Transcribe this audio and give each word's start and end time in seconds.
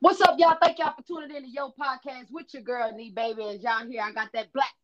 What's 0.00 0.20
up, 0.20 0.38
y'all? 0.38 0.56
Thank 0.60 0.78
y'all 0.78 0.94
for 0.94 1.02
tuning 1.06 1.34
in 1.34 1.42
to 1.42 1.48
Yo 1.48 1.70
Podcast 1.70 2.30
with 2.30 2.52
your 2.52 2.62
girl, 2.62 2.92
Nee 2.94 3.10
Baby. 3.10 3.44
And 3.44 3.62
y'all 3.62 3.86
here, 3.86 4.02
I 4.02 4.12
got 4.12 4.30
that 4.34 4.52
black. 4.52 4.77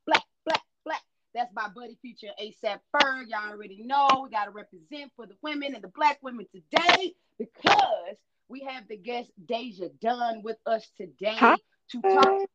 That's 1.34 1.52
my 1.52 1.68
buddy 1.74 1.98
Future 2.00 2.28
ASAP 2.40 2.78
Ferg. 2.94 3.24
Y'all 3.28 3.50
already 3.50 3.82
know 3.82 4.06
we 4.22 4.30
got 4.30 4.44
to 4.44 4.52
represent 4.52 5.11
for 5.16 5.26
the 5.26 5.34
women 5.42 5.75
and 5.75 5.82
the 5.82 5.88
black 5.88 6.18
women 6.22 6.46
today 6.54 7.14
because 7.38 8.16
we 8.48 8.61
have 8.61 8.86
the 8.88 8.96
guest 8.96 9.32
Dajah 9.46 9.90
Dunn 10.00 10.42
with 10.44 10.58
us 10.64 10.89
today 10.96 11.34
Hi. 11.36 11.56
to 11.90 12.02
talk 12.02 12.48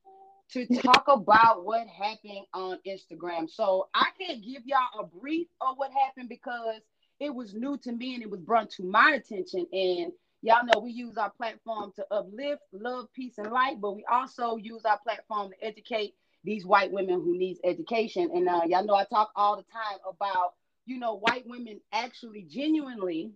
to 0.51 0.65
talk 0.81 1.03
about 1.09 1.65
what 1.65 1.87
happened 1.87 2.45
on 2.53 2.79
Instagram. 2.87 3.49
So 3.49 3.89
I 3.93 4.07
can't 4.19 4.43
give 4.43 4.63
y'all 4.65 5.01
a 5.01 5.05
brief 5.05 5.47
of 5.59 5.77
what 5.77 5.91
happened 5.91 6.29
because 6.29 6.81
it 7.19 7.35
was 7.35 7.53
new 7.53 7.77
to 7.79 7.91
me 7.91 8.13
and 8.15 8.23
it 8.23 8.31
was 8.31 8.39
brought 8.39 8.69
to 8.71 8.83
my 8.83 9.11
attention. 9.11 9.67
And 9.73 10.13
y'all 10.41 10.65
know 10.65 10.79
we 10.79 10.91
use 10.91 11.17
our 11.17 11.31
platform 11.31 11.91
to 11.97 12.05
uplift, 12.11 12.61
love, 12.71 13.07
peace, 13.13 13.37
and 13.37 13.51
light, 13.51 13.81
but 13.81 13.95
we 13.95 14.05
also 14.09 14.55
use 14.55 14.85
our 14.85 14.99
platform 14.99 15.51
to 15.51 15.63
educate 15.63 16.15
these 16.43 16.65
white 16.65 16.91
women 16.91 17.15
who 17.15 17.37
needs 17.37 17.59
education. 17.63 18.29
And 18.33 18.47
uh, 18.47 18.61
y'all 18.65 18.85
know 18.85 18.95
I 18.95 19.05
talk 19.05 19.31
all 19.35 19.57
the 19.57 19.63
time 19.63 19.99
about, 20.07 20.53
you 20.85 20.99
know, 20.99 21.17
white 21.17 21.47
women 21.47 21.79
actually 21.91 22.43
genuinely 22.43 23.31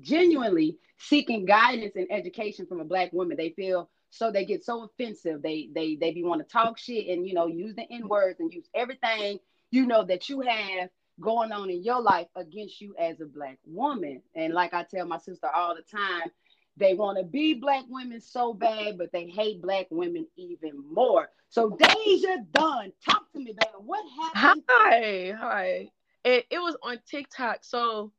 genuinely 0.00 0.78
seeking 0.98 1.44
guidance 1.44 1.96
and 1.96 2.06
education 2.10 2.66
from 2.66 2.80
a 2.80 2.84
black 2.84 3.12
woman. 3.12 3.36
They 3.36 3.50
feel 3.50 3.90
so 4.10 4.30
they 4.30 4.44
get 4.44 4.64
so 4.64 4.84
offensive. 4.84 5.42
They 5.42 5.70
they 5.74 5.96
they 5.96 6.12
be 6.12 6.22
want 6.22 6.40
to 6.40 6.52
talk 6.52 6.78
shit 6.78 7.08
and 7.08 7.26
you 7.26 7.34
know 7.34 7.46
use 7.46 7.74
the 7.74 7.86
n 7.90 8.06
words 8.06 8.40
and 8.40 8.52
use 8.52 8.68
everything 8.74 9.38
you 9.72 9.86
know 9.86 10.04
that 10.04 10.28
you 10.28 10.42
have 10.42 10.90
going 11.20 11.52
on 11.52 11.70
in 11.70 11.82
your 11.82 12.00
life 12.00 12.26
against 12.36 12.80
you 12.80 12.94
as 12.98 13.20
a 13.20 13.26
black 13.26 13.58
woman. 13.66 14.22
And 14.34 14.52
like 14.52 14.74
I 14.74 14.84
tell 14.84 15.06
my 15.06 15.18
sister 15.18 15.48
all 15.54 15.74
the 15.74 15.82
time, 15.82 16.30
they 16.76 16.94
want 16.94 17.18
to 17.18 17.24
be 17.24 17.54
black 17.54 17.84
women 17.88 18.20
so 18.20 18.54
bad, 18.54 18.98
but 18.98 19.12
they 19.12 19.26
hate 19.26 19.60
black 19.60 19.86
women 19.90 20.26
even 20.36 20.72
more. 20.92 21.28
So 21.50 21.70
Dajah 21.70 22.46
Dunn, 22.52 22.92
talk 23.08 23.30
to 23.32 23.38
me, 23.38 23.54
baby. 23.58 23.72
What 23.78 24.04
happened? 24.32 24.64
Hi, 24.68 25.34
hi. 25.38 25.90
It, 26.24 26.46
it 26.50 26.58
was 26.58 26.76
on 26.82 26.98
TikTok. 27.08 27.58
So 27.62 28.12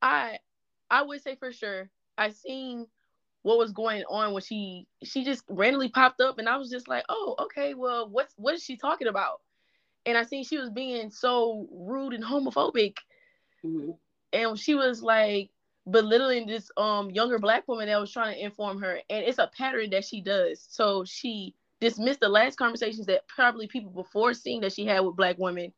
I 0.00 0.38
I 0.90 1.02
would 1.02 1.22
say 1.22 1.34
for 1.36 1.52
sure 1.52 1.90
I 2.16 2.30
seen 2.30 2.86
what 3.42 3.58
was 3.58 3.72
going 3.72 4.04
on 4.08 4.32
when 4.32 4.42
she 4.42 4.86
she 5.04 5.24
just 5.24 5.44
randomly 5.48 5.88
popped 5.88 6.20
up 6.20 6.38
and 6.38 6.48
I 6.48 6.56
was 6.56 6.70
just 6.70 6.88
like, 6.88 7.04
oh, 7.08 7.34
okay, 7.38 7.74
well, 7.74 8.08
what's 8.08 8.34
what 8.36 8.54
is 8.54 8.62
she 8.62 8.76
talking 8.76 9.08
about? 9.08 9.40
And 10.04 10.16
I 10.16 10.22
seen 10.22 10.44
she 10.44 10.58
was 10.58 10.70
being 10.70 11.10
so 11.10 11.68
rude 11.72 12.12
and 12.12 12.24
homophobic. 12.24 12.96
Mm-hmm. 13.64 13.90
And 14.32 14.58
she 14.58 14.74
was 14.74 15.02
like 15.02 15.50
belittling 15.90 16.46
this 16.46 16.70
um 16.76 17.10
younger 17.10 17.38
black 17.38 17.66
woman 17.68 17.86
that 17.86 18.00
was 18.00 18.12
trying 18.12 18.34
to 18.34 18.44
inform 18.44 18.80
her. 18.80 19.00
And 19.08 19.24
it's 19.24 19.38
a 19.38 19.50
pattern 19.56 19.90
that 19.90 20.04
she 20.04 20.20
does. 20.20 20.66
So 20.68 21.04
she 21.04 21.54
dismissed 21.80 22.20
the 22.20 22.28
last 22.28 22.56
conversations 22.56 23.06
that 23.06 23.26
probably 23.28 23.66
people 23.66 23.90
before 23.90 24.34
seeing 24.34 24.60
that 24.62 24.72
she 24.72 24.86
had 24.86 25.00
with 25.00 25.16
black 25.16 25.38
women. 25.38 25.72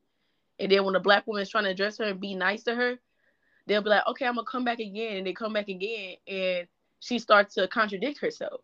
And 0.58 0.72
then 0.72 0.84
when 0.84 0.94
a 0.94 1.00
black 1.00 1.26
woman 1.26 1.42
is 1.42 1.50
trying 1.50 1.64
to 1.64 1.70
address 1.70 1.98
her 1.98 2.04
and 2.04 2.20
be 2.20 2.34
nice 2.34 2.64
to 2.64 2.74
her, 2.74 2.98
they'll 3.66 3.82
be 3.82 3.90
like, 3.90 4.06
okay, 4.08 4.26
I'm 4.26 4.34
gonna 4.34 4.46
come 4.46 4.64
back 4.64 4.80
again, 4.80 5.18
and 5.18 5.26
they 5.26 5.32
come 5.32 5.52
back 5.52 5.68
again, 5.68 6.16
and 6.26 6.66
she 7.00 7.18
starts 7.18 7.54
to 7.54 7.68
contradict 7.68 8.18
herself. 8.18 8.60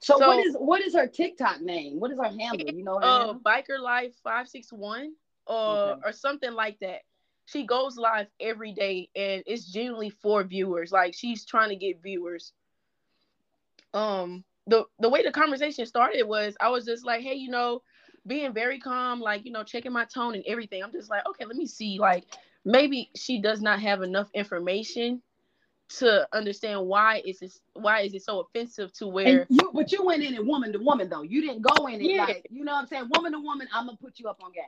So, 0.00 0.18
so 0.18 0.26
what 0.26 0.46
is 0.46 0.56
what 0.58 0.80
is 0.80 0.94
her 0.94 1.06
TikTok 1.06 1.60
name? 1.60 2.00
What 2.00 2.10
is 2.10 2.18
her 2.18 2.24
handle? 2.24 2.74
You 2.74 2.84
know, 2.84 2.96
uh, 2.96 3.34
Biker 3.34 3.78
Life 3.78 4.14
five 4.24 4.48
six 4.48 4.72
one, 4.72 5.12
or 5.46 5.90
okay. 5.90 6.00
or 6.04 6.12
something 6.12 6.52
like 6.52 6.78
that. 6.80 7.02
She 7.50 7.66
goes 7.66 7.96
live 7.96 8.28
every 8.38 8.72
day, 8.72 9.08
and 9.16 9.42
it's 9.46 9.64
genuinely 9.72 10.10
for 10.10 10.44
viewers. 10.44 10.92
Like 10.92 11.14
she's 11.14 11.44
trying 11.44 11.70
to 11.70 11.76
get 11.76 12.02
viewers. 12.02 12.52
Um, 13.92 14.44
the 14.66 14.84
the 15.00 15.08
way 15.08 15.22
the 15.22 15.32
conversation 15.32 15.84
started 15.86 16.24
was 16.24 16.56
I 16.60 16.68
was 16.68 16.84
just 16.84 17.04
like, 17.04 17.22
hey, 17.22 17.34
you 17.34 17.50
know, 17.50 17.82
being 18.26 18.52
very 18.52 18.78
calm, 18.78 19.20
like 19.20 19.44
you 19.44 19.50
know, 19.50 19.64
checking 19.64 19.92
my 19.92 20.04
tone 20.04 20.34
and 20.34 20.44
everything. 20.46 20.84
I'm 20.84 20.92
just 20.92 21.10
like, 21.10 21.26
okay, 21.26 21.44
let 21.44 21.56
me 21.56 21.66
see, 21.66 21.98
like 21.98 22.24
maybe 22.64 23.10
she 23.16 23.40
does 23.40 23.60
not 23.60 23.80
have 23.80 24.02
enough 24.02 24.28
information 24.32 25.20
to 25.98 26.28
understand 26.32 26.86
why 26.86 27.20
is 27.24 27.40
this 27.40 27.60
why 27.72 28.02
is 28.02 28.14
it 28.14 28.22
so 28.22 28.40
offensive 28.40 28.92
to 28.92 29.08
where 29.08 29.40
and 29.40 29.46
you 29.50 29.70
but 29.74 29.90
you 29.90 30.04
went 30.04 30.22
in 30.22 30.34
it 30.34 30.46
woman 30.46 30.72
to 30.72 30.78
woman 30.78 31.08
though 31.08 31.22
you 31.22 31.40
didn't 31.40 31.62
go 31.62 31.86
in 31.86 32.00
it 32.00 32.12
yeah. 32.12 32.24
like 32.24 32.46
you 32.48 32.64
know 32.64 32.72
what 32.72 32.82
i'm 32.82 32.86
saying 32.86 33.10
woman 33.16 33.32
to 33.32 33.40
woman 33.40 33.66
i'm 33.74 33.86
gonna 33.86 33.98
put 33.98 34.20
you 34.20 34.28
up 34.28 34.38
on 34.40 34.52
game 34.52 34.62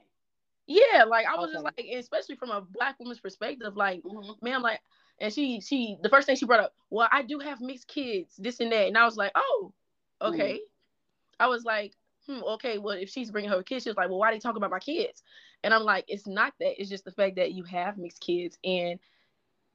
yeah 0.67 1.05
like 1.05 1.27
i 1.27 1.35
was 1.35 1.49
okay. 1.49 1.53
just 1.55 1.65
like 1.65 1.87
especially 1.97 2.37
from 2.37 2.51
a 2.51 2.61
black 2.61 2.99
woman's 3.01 3.21
perspective 3.21 3.77
like 3.77 4.03
mm-hmm. 4.03 4.33
man 4.43 4.63
like 4.63 4.81
and 5.21 5.33
she 5.33 5.61
she 5.61 5.97
the 6.03 6.09
first 6.09 6.27
thing 6.27 6.37
she 6.37 6.47
brought 6.47 6.61
up 6.61 6.75
well 6.91 7.09
i 7.11 7.23
do 7.23 7.39
have 7.39 7.61
mixed 7.61 7.89
kids 7.89 8.35
this 8.39 8.61
and 8.61 8.73
that 8.73 8.87
and 8.87 8.97
i 8.97 9.05
was 9.05 9.17
like 9.17 9.33
oh 9.35 9.73
okay 10.21 10.55
mm-hmm. 10.55 11.41
i 11.41 11.47
was 11.47 11.65
like 11.65 11.95
hmm, 12.27 12.41
okay, 12.43 12.79
well, 12.79 12.97
if 12.97 13.09
she's 13.09 13.31
bringing 13.31 13.51
her 13.51 13.63
kids, 13.63 13.85
she's 13.85 13.97
like, 13.97 14.09
well, 14.09 14.19
why 14.19 14.31
do 14.31 14.37
you 14.37 14.41
talk 14.41 14.57
about 14.57 14.71
my 14.71 14.79
kids? 14.79 15.23
And 15.65 15.73
I'm 15.73 15.83
like, 15.83 16.05
it's 16.09 16.27
not 16.27 16.53
that. 16.61 16.81
It's 16.81 16.91
just 16.91 17.05
the 17.05 17.13
fact 17.13 17.37
that 17.37 17.53
you 17.53 17.65
have 17.65 17.99
mixed 17.99 18.21
kids 18.21 18.59
and 18.65 18.99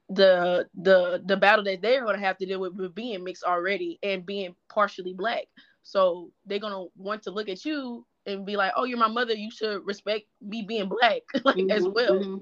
the 0.10 0.66
the 0.74 1.22
the 1.26 1.36
battle 1.36 1.66
that 1.66 1.82
they're 1.82 2.06
gonna 2.06 2.18
have 2.18 2.38
to 2.38 2.46
deal 2.46 2.62
with, 2.62 2.76
with 2.76 2.96
being 2.96 3.24
mixed 3.26 3.44
already 3.44 4.00
and 4.04 4.26
being 4.26 4.56
partially 4.70 5.14
black. 5.14 5.46
So 5.84 6.32
they're 6.46 6.60
gonna 6.60 6.86
want 6.96 7.24
to 7.24 7.32
look 7.32 7.50
at 7.50 7.66
you 7.66 8.06
and 8.28 8.46
be 8.46 8.56
like, 8.56 8.74
oh, 8.76 8.84
you're 8.84 8.98
my 8.98 9.08
mother. 9.08 9.34
You 9.34 9.50
should 9.50 9.86
respect 9.86 10.26
me 10.42 10.62
being 10.62 10.90
black 10.90 11.22
like 11.44 11.56
mm-hmm, 11.56 11.72
as 11.72 11.88
well. 11.88 12.20
Mm-hmm. 12.20 12.38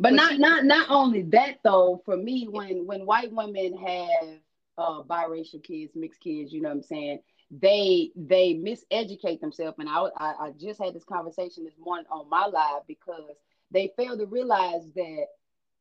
But, 0.00 0.10
but 0.10 0.12
not 0.14 0.32
she, 0.32 0.38
not 0.38 0.64
not 0.64 0.90
only 0.90 1.22
that 1.22 1.60
though. 1.64 2.02
For 2.04 2.16
me, 2.16 2.46
when 2.50 2.86
when 2.86 3.06
white 3.06 3.32
women 3.32 3.76
have 3.78 4.38
uh, 4.76 5.02
biracial 5.04 5.62
kids, 5.62 5.92
mixed 5.94 6.20
kids, 6.20 6.52
you 6.52 6.60
know 6.60 6.68
what 6.68 6.76
I'm 6.76 6.82
saying 6.82 7.20
they 7.60 8.10
they 8.16 8.54
miseducate 8.54 9.40
themselves 9.40 9.78
and 9.78 9.88
I, 9.88 10.08
I, 10.16 10.34
I 10.46 10.50
just 10.58 10.82
had 10.82 10.94
this 10.94 11.04
conversation 11.04 11.64
this 11.64 11.78
morning 11.78 12.06
on 12.10 12.28
my 12.28 12.46
live 12.46 12.82
because 12.88 13.36
they 13.70 13.92
fail 13.96 14.16
to 14.16 14.26
realize 14.26 14.90
that 14.94 15.26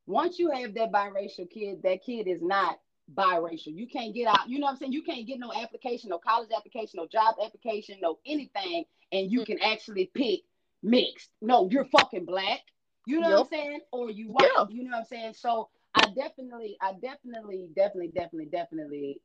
once 0.06 0.38
you 0.38 0.52
have 0.52 0.74
that 0.76 0.92
biracial 0.92 1.50
kid 1.50 1.82
that 1.84 2.04
kid 2.04 2.28
is 2.28 2.42
not 2.42 2.80
biracial 3.14 3.76
you 3.76 3.86
can't 3.86 4.14
get 4.16 4.28
out 4.28 4.48
you 4.48 4.60
know 4.60 4.66
what 4.66 4.72
i'm 4.72 4.78
saying 4.78 4.94
you 4.94 5.04
can't 5.04 5.28
get 5.28 5.40
no 5.40 5.52
application 5.54 6.10
no 6.10 6.18
college 6.18 6.50
application 6.56 6.98
no 6.98 7.08
job 7.08 7.36
application 7.44 7.98
no 8.02 8.18
anything 8.26 8.86
and 9.12 9.32
you 9.32 9.42
mm. 9.42 9.46
can 9.46 9.62
actually 9.62 10.10
pick 10.14 10.42
mixed 10.82 11.30
no 11.42 11.68
you're 11.70 11.86
fucking 11.86 12.26
black 12.26 12.62
you 13.06 13.20
know 13.20 13.30
yep. 13.30 13.38
what 13.40 13.46
i'm 13.46 13.50
saying 13.52 13.80
or 13.92 14.10
you 14.10 14.28
white 14.28 14.50
yeah. 14.56 14.66
you 14.70 14.84
know 14.84 14.92
what 14.92 15.00
i'm 15.00 15.06
saying 15.06 15.34
so 15.34 15.70
i 15.96 16.06
definitely 16.16 16.78
i 16.82 16.94
definitely 17.02 17.70
definitely 17.76 18.12
definitely 18.16 18.46
definitely 18.46 19.22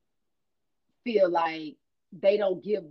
feel 1.05 1.31
like 1.31 1.77
they 2.13 2.37
don't 2.37 2.63
give 2.63 2.85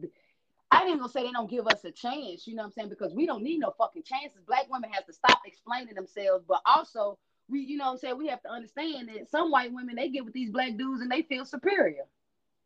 I 0.69 0.83
didn't 0.83 0.99
gonna 0.99 1.11
say 1.11 1.23
they 1.23 1.31
don't 1.31 1.49
give 1.49 1.65
us 1.65 1.85
a 1.85 1.91
chance, 1.91 2.45
you 2.45 2.53
know 2.53 2.63
what 2.63 2.67
I'm 2.67 2.71
saying? 2.73 2.89
Because 2.89 3.13
we 3.13 3.25
don't 3.25 3.41
need 3.41 3.59
no 3.59 3.73
fucking 3.77 4.03
chances. 4.03 4.41
Black 4.45 4.69
women 4.69 4.89
have 4.91 5.05
to 5.05 5.13
stop 5.13 5.39
explaining 5.45 5.95
themselves, 5.95 6.43
but 6.45 6.61
also 6.65 7.17
we, 7.49 7.61
you 7.61 7.77
know 7.77 7.85
what 7.85 7.91
I'm 7.91 7.97
saying, 7.97 8.17
we 8.17 8.27
have 8.27 8.41
to 8.43 8.51
understand 8.51 9.09
that 9.09 9.29
some 9.29 9.51
white 9.51 9.71
women 9.71 9.95
they 9.95 10.09
get 10.09 10.25
with 10.25 10.33
these 10.33 10.51
black 10.51 10.77
dudes 10.77 11.01
and 11.01 11.11
they 11.11 11.21
feel 11.23 11.45
superior. 11.45 12.03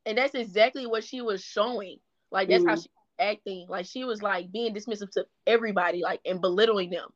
And 0.05 0.17
that's 0.17 0.33
exactly 0.35 0.87
what 0.87 1.03
she 1.03 1.21
was 1.21 1.43
showing. 1.43 1.97
Like 2.31 2.49
that's 2.49 2.63
mm 2.63 2.69
how 2.69 2.75
she 2.75 2.89
was 2.89 2.89
acting. 3.19 3.67
Like 3.69 3.85
she 3.85 4.03
was 4.03 4.21
like 4.21 4.51
being 4.51 4.73
dismissive 4.73 5.11
to 5.11 5.25
everybody, 5.45 6.01
like 6.01 6.21
and 6.25 6.41
belittling 6.41 6.89
them. 6.89 7.09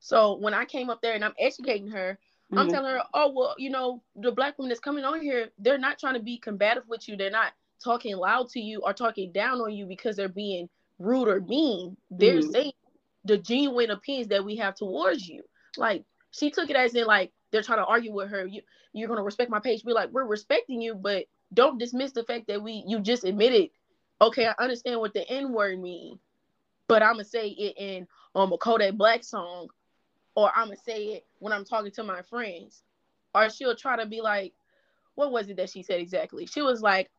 So 0.00 0.36
when 0.36 0.54
I 0.54 0.64
came 0.64 0.88
up 0.88 1.02
there 1.02 1.14
and 1.14 1.24
I'm 1.24 1.34
educating 1.38 1.88
her, 1.88 2.18
mm-hmm. 2.50 2.58
I'm 2.58 2.68
telling 2.68 2.90
her, 2.90 3.02
oh 3.12 3.32
well, 3.34 3.54
you 3.58 3.70
know, 3.70 4.02
the 4.14 4.32
black 4.32 4.56
woman 4.58 4.68
that's 4.68 4.80
coming 4.80 5.04
on 5.04 5.20
here, 5.20 5.48
they're 5.58 5.78
not 5.78 5.98
trying 5.98 6.14
to 6.14 6.22
be 6.22 6.38
combative 6.38 6.84
with 6.88 7.08
you. 7.08 7.16
They're 7.16 7.30
not 7.30 7.52
talking 7.82 8.16
loud 8.16 8.48
to 8.50 8.60
you 8.60 8.80
or 8.82 8.92
talking 8.92 9.32
down 9.32 9.60
on 9.60 9.72
you 9.72 9.84
because 9.86 10.16
they're 10.16 10.28
being 10.28 10.68
rude 10.98 11.28
or 11.28 11.40
mean. 11.40 11.96
They're 12.10 12.36
mm-hmm. 12.38 12.50
saying 12.50 12.72
the 13.24 13.36
genuine 13.36 13.90
opinions 13.90 14.28
that 14.28 14.44
we 14.44 14.56
have 14.56 14.74
towards 14.76 15.28
you. 15.28 15.42
Like 15.76 16.04
she 16.36 16.50
took 16.50 16.70
it 16.70 16.76
as 16.76 16.94
in 16.94 17.06
like 17.06 17.32
they're 17.50 17.62
trying 17.62 17.78
to 17.78 17.86
argue 17.86 18.12
with 18.12 18.30
her. 18.30 18.46
You 18.46 18.62
you're 18.92 19.08
gonna 19.08 19.22
respect 19.22 19.50
my 19.50 19.60
page. 19.60 19.82
We're 19.84 19.94
like, 19.94 20.10
we're 20.10 20.24
respecting 20.24 20.80
you, 20.80 20.94
but 20.94 21.26
don't 21.54 21.78
dismiss 21.78 22.12
the 22.12 22.24
fact 22.24 22.48
that 22.48 22.62
we 22.62 22.84
you 22.86 23.00
just 23.00 23.24
admitted, 23.24 23.70
okay, 24.20 24.46
I 24.46 24.54
understand 24.58 25.00
what 25.00 25.14
the 25.14 25.28
N-word 25.28 25.80
mean, 25.80 26.18
but 26.88 27.02
I'm 27.02 27.14
gonna 27.14 27.24
say 27.24 27.48
it 27.48 27.74
in 27.78 28.06
um 28.34 28.52
a 28.52 28.58
Kodak 28.58 28.94
Black 28.94 29.24
song, 29.24 29.68
or 30.34 30.50
I'm 30.54 30.68
gonna 30.68 30.76
say 30.76 31.04
it 31.06 31.26
when 31.38 31.52
I'm 31.52 31.64
talking 31.64 31.92
to 31.92 32.04
my 32.04 32.22
friends. 32.22 32.82
Or 33.34 33.50
she'll 33.50 33.76
try 33.76 33.96
to 33.96 34.06
be 34.06 34.22
like, 34.22 34.54
what 35.14 35.30
was 35.30 35.50
it 35.50 35.58
that 35.58 35.68
she 35.68 35.82
said 35.82 36.00
exactly? 36.00 36.46
She 36.46 36.62
was 36.62 36.80
like, 36.80 37.10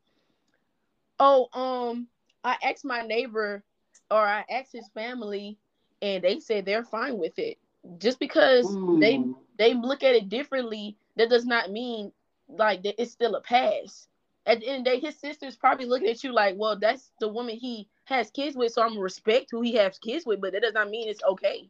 oh, 1.20 1.48
um, 1.54 2.08
I 2.44 2.58
asked 2.64 2.86
my 2.86 3.02
neighbor 3.02 3.64
or 4.10 4.18
I 4.20 4.44
asked 4.50 4.72
his 4.74 4.88
family 4.96 5.58
and 6.02 6.24
they 6.24 6.40
said 6.40 6.66
they're 6.66 6.84
fine 6.84 7.18
with 7.18 7.38
it. 7.38 7.60
Just 7.98 8.20
because 8.20 8.66
mm. 8.68 9.00
they 9.00 9.24
they 9.58 9.74
look 9.74 10.04
at 10.04 10.16
it 10.16 10.30
differently, 10.30 10.98
that 11.16 11.30
does 11.30 11.46
not 11.46 11.72
mean 11.72 12.12
like 12.50 12.84
that 12.84 13.02
it's 13.02 13.12
still 13.12 13.36
a 13.36 13.42
pass. 13.42 14.08
At 14.46 14.62
the 14.62 14.68
end 14.68 14.88
of 14.88 14.94
the 14.94 15.00
day, 15.00 15.06
his 15.06 15.20
sister's 15.20 15.58
probably 15.58 15.86
looking 15.86 16.08
at 16.08 16.24
you 16.24 16.32
like, 16.32 16.56
well, 16.58 16.78
that's 16.80 17.12
the 17.20 17.28
woman 17.28 17.56
he 17.56 17.90
has 18.06 18.32
kids 18.32 18.56
with, 18.56 18.72
so 18.72 18.82
I'm 18.82 18.90
gonna 18.90 19.02
respect 19.02 19.50
who 19.52 19.62
he 19.62 19.74
has 19.74 20.00
kids 20.00 20.26
with, 20.26 20.40
but 20.40 20.54
that 20.54 20.62
does 20.62 20.74
not 20.74 20.90
mean 20.90 21.10
it's 21.10 21.24
okay. 21.24 21.70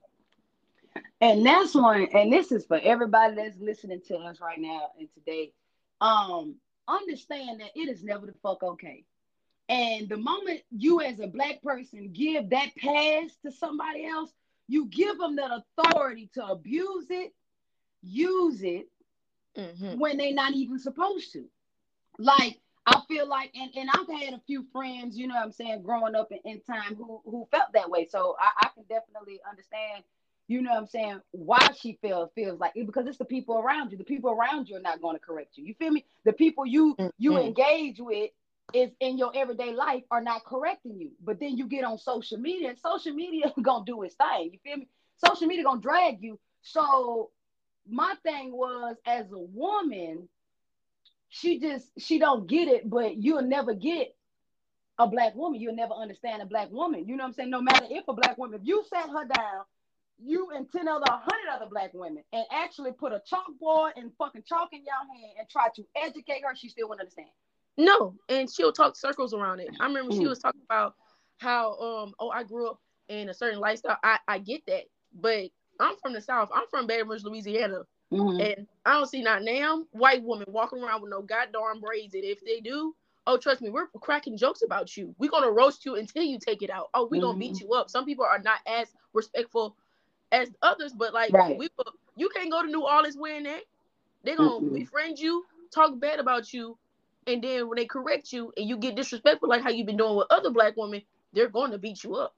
And 1.19 1.43
that's 1.45 1.73
one, 1.73 2.07
and 2.13 2.31
this 2.31 2.51
is 2.51 2.65
for 2.65 2.79
everybody 2.79 3.35
that's 3.35 3.57
listening 3.59 4.01
to 4.07 4.17
us 4.17 4.39
right 4.39 4.59
now 4.59 4.89
and 4.99 5.07
today. 5.15 5.51
Um, 5.99 6.55
understand 6.87 7.61
that 7.61 7.71
it 7.75 7.89
is 7.89 8.03
never 8.03 8.27
the 8.27 8.33
fuck 8.43 8.61
okay. 8.61 9.03
And 9.69 10.07
the 10.07 10.17
moment 10.17 10.61
you 10.71 11.01
as 11.01 11.19
a 11.19 11.27
black 11.27 11.61
person 11.61 12.11
give 12.13 12.51
that 12.51 12.69
pass 12.77 13.35
to 13.43 13.51
somebody 13.51 14.05
else, 14.05 14.31
you 14.67 14.85
give 14.85 15.17
them 15.17 15.35
that 15.37 15.63
authority 15.77 16.29
to 16.33 16.45
abuse 16.45 17.07
it, 17.09 17.33
use 18.01 18.63
it 18.63 18.87
mm-hmm. 19.57 19.99
when 19.99 20.17
they're 20.17 20.33
not 20.33 20.53
even 20.53 20.79
supposed 20.79 21.31
to. 21.33 21.45
Like 22.19 22.59
I 22.85 23.01
feel 23.07 23.27
like, 23.27 23.51
and, 23.53 23.69
and 23.75 23.89
I've 23.93 24.21
had 24.21 24.33
a 24.33 24.41
few 24.47 24.65
friends, 24.71 25.17
you 25.17 25.27
know 25.27 25.35
what 25.35 25.43
I'm 25.43 25.51
saying, 25.51 25.83
growing 25.83 26.15
up 26.15 26.31
in, 26.31 26.39
in 26.49 26.61
time 26.61 26.95
who 26.95 27.21
who 27.25 27.47
felt 27.51 27.73
that 27.73 27.89
way. 27.89 28.07
So 28.09 28.35
I, 28.39 28.65
I 28.65 28.69
can 28.73 28.83
definitely 28.83 29.41
understand, 29.47 30.03
you 30.47 30.61
know 30.61 30.71
what 30.71 30.79
I'm 30.79 30.87
saying, 30.87 31.21
why 31.31 31.67
she 31.77 31.99
feels 32.01 32.29
feels 32.33 32.59
like 32.59 32.71
it 32.75 32.85
because 32.85 33.05
it's 33.05 33.17
the 33.17 33.25
people 33.25 33.57
around 33.57 33.91
you. 33.91 33.97
The 33.97 34.05
people 34.05 34.31
around 34.31 34.69
you 34.69 34.77
are 34.77 34.81
not 34.81 35.01
going 35.01 35.17
to 35.17 35.19
correct 35.19 35.57
you. 35.57 35.65
You 35.65 35.73
feel 35.73 35.91
me? 35.91 36.05
The 36.23 36.33
people 36.33 36.65
you 36.65 36.95
mm-hmm. 36.95 37.09
you 37.17 37.37
engage 37.37 37.99
with 37.99 38.31
is 38.73 38.91
in 38.99 39.17
your 39.17 39.31
everyday 39.35 39.73
life 39.73 40.03
are 40.11 40.21
not 40.21 40.43
correcting 40.45 40.99
you. 40.99 41.11
But 41.23 41.39
then 41.39 41.57
you 41.57 41.67
get 41.67 41.83
on 41.83 41.97
social 41.97 42.37
media 42.37 42.69
and 42.69 42.79
social 42.79 43.13
media 43.13 43.53
gonna 43.61 43.85
do 43.85 44.03
its 44.03 44.15
thing. 44.15 44.51
You 44.53 44.59
feel 44.63 44.77
me? 44.77 44.87
Social 45.23 45.47
media 45.47 45.63
gonna 45.63 45.81
drag 45.81 46.21
you. 46.21 46.39
So 46.61 47.31
my 47.89 48.15
thing 48.23 48.51
was 48.51 48.97
as 49.05 49.31
a 49.31 49.39
woman, 49.39 50.27
she 51.29 51.59
just 51.59 51.87
she 51.97 52.19
don't 52.19 52.47
get 52.47 52.67
it, 52.67 52.89
but 52.89 53.15
you'll 53.17 53.41
never 53.41 53.73
get 53.73 54.15
a 54.99 55.07
black 55.07 55.35
woman. 55.35 55.59
You'll 55.61 55.75
never 55.75 55.93
understand 55.93 56.41
a 56.41 56.45
black 56.45 56.71
woman. 56.71 57.07
You 57.07 57.15
know 57.15 57.23
what 57.23 57.29
I'm 57.29 57.33
saying? 57.33 57.49
No 57.49 57.61
matter 57.61 57.85
if 57.89 58.07
a 58.07 58.13
black 58.13 58.37
woman, 58.37 58.59
if 58.59 58.67
you 58.67 58.83
sat 58.89 59.09
her 59.09 59.25
down, 59.25 59.63
you 60.19 60.49
and 60.55 60.69
10 60.71 60.87
other 60.87 61.05
100 61.07 61.25
other 61.53 61.67
black 61.69 61.93
women, 61.93 62.23
and 62.33 62.45
actually 62.51 62.91
put 62.91 63.13
a 63.13 63.21
chalkboard 63.31 63.91
and 63.95 64.11
fucking 64.17 64.43
chalk 64.47 64.69
in 64.73 64.83
your 64.83 64.95
hand 64.95 65.33
and 65.39 65.47
try 65.49 65.67
to 65.75 65.83
educate 65.95 66.41
her, 66.43 66.55
she 66.55 66.69
still 66.69 66.89
wouldn't 66.89 67.01
understand. 67.01 67.29
No, 67.77 68.15
and 68.27 68.51
she'll 68.51 68.71
talk 68.71 68.95
circles 68.95 69.33
around 69.33 69.59
it. 69.59 69.69
I 69.79 69.85
remember 69.85 70.13
mm. 70.13 70.17
she 70.17 70.27
was 70.27 70.39
talking 70.39 70.61
about 70.65 70.95
how 71.37 71.77
um 71.77 72.13
oh 72.19 72.29
I 72.29 72.43
grew 72.43 72.69
up 72.69 72.79
in 73.07 73.29
a 73.29 73.33
certain 73.33 73.59
lifestyle. 73.59 73.97
I 74.03 74.17
I 74.27 74.39
get 74.39 74.65
that, 74.67 74.83
but 75.13 75.49
I'm 75.79 75.95
from 76.01 76.13
the 76.13 76.21
South. 76.21 76.49
I'm 76.53 76.67
from 76.69 76.87
Baton 76.87 77.07
Rouge, 77.07 77.23
Louisiana. 77.23 77.83
Mm-hmm. 78.11 78.39
And 78.39 78.67
I 78.85 78.93
don't 78.93 79.07
see 79.07 79.21
not 79.21 79.43
now 79.43 79.83
white 79.91 80.23
woman 80.23 80.47
walking 80.49 80.81
around 80.81 81.01
with 81.01 81.11
no 81.11 81.21
goddamn 81.21 81.81
braids. 81.81 82.15
And 82.15 82.23
if 82.23 82.43
they 82.43 82.61
do, 82.61 82.95
oh 83.27 83.37
trust 83.37 83.61
me, 83.61 83.69
we're 83.69 83.87
cracking 83.99 84.37
jokes 84.37 84.63
about 84.63 84.95
you. 84.97 85.13
We're 85.19 85.29
gonna 85.29 85.51
roast 85.51 85.85
you 85.85 85.95
until 85.95 86.23
you 86.23 86.39
take 86.39 86.63
it 86.63 86.69
out. 86.69 86.87
Oh, 86.93 87.03
we're 87.03 87.17
mm-hmm. 87.17 87.27
gonna 87.27 87.37
beat 87.37 87.53
mm-hmm. 87.55 87.65
you 87.67 87.73
up. 87.73 87.89
Some 87.89 88.05
people 88.05 88.25
are 88.25 88.39
not 88.39 88.59
as 88.65 88.87
respectful 89.13 89.75
as 90.31 90.49
others, 90.61 90.93
but 90.93 91.13
like 91.13 91.31
right. 91.33 91.57
we 91.57 91.69
you 92.15 92.29
can't 92.29 92.51
go 92.51 92.63
to 92.63 92.67
New 92.67 92.85
Orleans 92.85 93.17
wearing 93.17 93.43
that. 93.43 93.61
They're 94.23 94.37
gonna 94.37 94.51
mm-hmm. 94.51 94.73
befriend 94.73 95.19
you, 95.19 95.45
talk 95.71 95.99
bad 95.99 96.19
about 96.19 96.53
you, 96.53 96.77
and 97.27 97.43
then 97.43 97.67
when 97.67 97.75
they 97.75 97.85
correct 97.85 98.31
you 98.31 98.53
and 98.55 98.67
you 98.67 98.77
get 98.77 98.95
disrespectful 98.95 99.49
like 99.49 99.61
how 99.61 99.69
you've 99.69 99.87
been 99.87 99.97
doing 99.97 100.15
with 100.15 100.27
other 100.29 100.49
black 100.49 100.75
women, 100.77 101.01
they're 101.33 101.49
going 101.49 101.71
to 101.71 101.77
beat 101.77 102.03
you 102.03 102.15
up. 102.15 102.33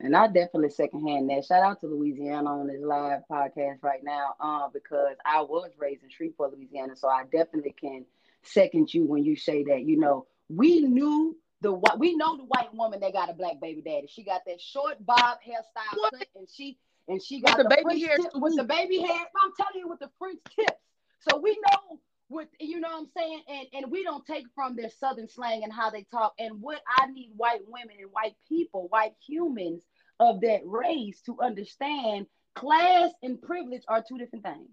And 0.00 0.16
I 0.16 0.26
definitely 0.26 0.70
secondhand 0.70 1.28
that. 1.30 1.44
Shout 1.44 1.62
out 1.62 1.80
to 1.80 1.86
Louisiana 1.86 2.60
on 2.60 2.68
this 2.68 2.80
live 2.80 3.22
podcast 3.30 3.82
right 3.82 4.02
now, 4.04 4.34
uh, 4.40 4.68
because 4.72 5.16
I 5.24 5.40
was 5.42 5.70
raised 5.76 6.04
in 6.04 6.10
Shreveport, 6.10 6.56
Louisiana, 6.56 6.94
so 6.94 7.08
I 7.08 7.24
definitely 7.24 7.74
can 7.80 8.04
second 8.42 8.92
you 8.94 9.04
when 9.04 9.24
you 9.24 9.34
say 9.34 9.64
that. 9.64 9.82
You 9.82 9.98
know, 9.98 10.26
we 10.48 10.80
knew 10.80 11.36
the 11.62 11.72
we 11.98 12.14
know 12.14 12.36
the 12.36 12.44
white 12.44 12.72
woman 12.74 13.00
that 13.00 13.12
got 13.12 13.28
a 13.28 13.32
black 13.32 13.60
baby 13.60 13.82
daddy. 13.82 14.06
She 14.08 14.22
got 14.22 14.42
that 14.46 14.60
short 14.60 15.04
bob 15.04 15.38
hairstyle, 15.44 16.20
and 16.36 16.48
she 16.48 16.78
and 17.08 17.20
she 17.20 17.40
got 17.40 17.58
with 17.58 17.66
the, 17.66 17.74
the 17.74 17.82
baby 17.82 18.00
hair 18.00 18.18
with 18.34 18.56
the 18.56 18.64
baby 18.64 18.98
hair. 18.98 19.26
I'm 19.42 19.52
telling 19.56 19.80
you, 19.80 19.88
with 19.88 19.98
the 19.98 20.10
French 20.18 20.38
tips. 20.54 20.80
So 21.28 21.38
we 21.38 21.58
know 21.72 21.98
with 22.28 22.48
you 22.60 22.80
know 22.80 22.88
what 22.88 23.00
I'm 23.00 23.08
saying, 23.16 23.42
and 23.48 23.66
and 23.72 23.92
we 23.92 24.02
don't 24.02 24.26
take 24.26 24.46
from 24.54 24.76
their 24.76 24.90
southern 24.90 25.28
slang 25.28 25.64
and 25.64 25.72
how 25.72 25.90
they 25.90 26.04
talk. 26.10 26.34
And 26.38 26.60
what 26.60 26.80
I 26.98 27.06
need 27.06 27.30
white 27.36 27.62
women 27.66 27.96
and 28.00 28.10
white 28.12 28.36
people, 28.48 28.88
white 28.88 29.14
humans 29.26 29.82
of 30.20 30.40
that 30.42 30.60
race 30.64 31.20
to 31.22 31.38
understand 31.40 32.26
class 32.54 33.10
and 33.22 33.40
privilege 33.40 33.82
are 33.88 34.04
two 34.06 34.18
different 34.18 34.44
things. 34.44 34.68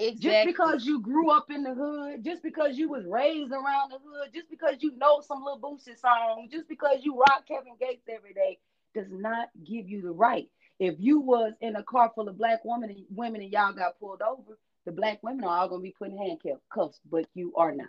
Exactly. 0.00 0.30
Just 0.30 0.46
because 0.46 0.86
you 0.86 1.00
grew 1.00 1.30
up 1.30 1.50
in 1.50 1.64
the 1.64 1.74
hood, 1.74 2.24
just 2.24 2.42
because 2.42 2.78
you 2.78 2.88
was 2.88 3.04
raised 3.04 3.52
around 3.52 3.90
the 3.90 3.98
hood, 3.98 4.30
just 4.32 4.48
because 4.48 4.76
you 4.80 4.92
know 4.96 5.20
some 5.20 5.42
little 5.42 5.58
Boosie 5.58 5.98
song, 5.98 6.48
just 6.52 6.68
because 6.68 6.98
you 7.02 7.16
rock 7.18 7.44
Kevin 7.48 7.74
Gates 7.80 8.06
every 8.08 8.32
day, 8.32 8.58
does 8.94 9.08
not 9.10 9.48
give 9.66 9.88
you 9.88 10.02
the 10.02 10.10
right. 10.10 10.48
If 10.78 10.94
you 10.98 11.18
was 11.18 11.52
in 11.60 11.74
a 11.74 11.82
car 11.82 12.12
full 12.14 12.28
of 12.28 12.38
black 12.38 12.60
women 12.64 12.90
and 12.90 13.04
women 13.10 13.40
and 13.40 13.50
y'all 13.50 13.72
got 13.72 13.98
pulled 13.98 14.22
over, 14.22 14.56
the 14.88 14.92
black 14.92 15.22
women 15.22 15.44
are 15.44 15.58
all 15.58 15.68
gonna 15.68 15.82
be 15.82 15.94
put 15.98 16.08
in 16.08 16.16
handcuffs, 16.16 16.98
but 17.10 17.26
you 17.34 17.52
are 17.56 17.74
not. 17.74 17.88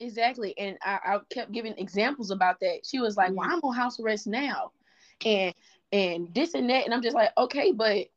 Exactly, 0.00 0.56
and 0.58 0.76
I, 0.82 0.98
I 1.02 1.18
kept 1.30 1.50
giving 1.50 1.72
examples 1.78 2.30
about 2.30 2.60
that. 2.60 2.80
She 2.84 3.00
was 3.00 3.16
like, 3.16 3.30
"Well, 3.30 3.48
mm-hmm. 3.48 3.54
I'm 3.54 3.60
on 3.62 3.74
house 3.74 3.98
arrest 3.98 4.26
now," 4.26 4.72
and 5.24 5.54
and 5.92 6.28
this 6.34 6.52
and 6.52 6.68
that, 6.68 6.84
and 6.84 6.92
I'm 6.92 7.00
just 7.00 7.16
like, 7.16 7.30
"Okay, 7.38 7.72
but 7.72 8.08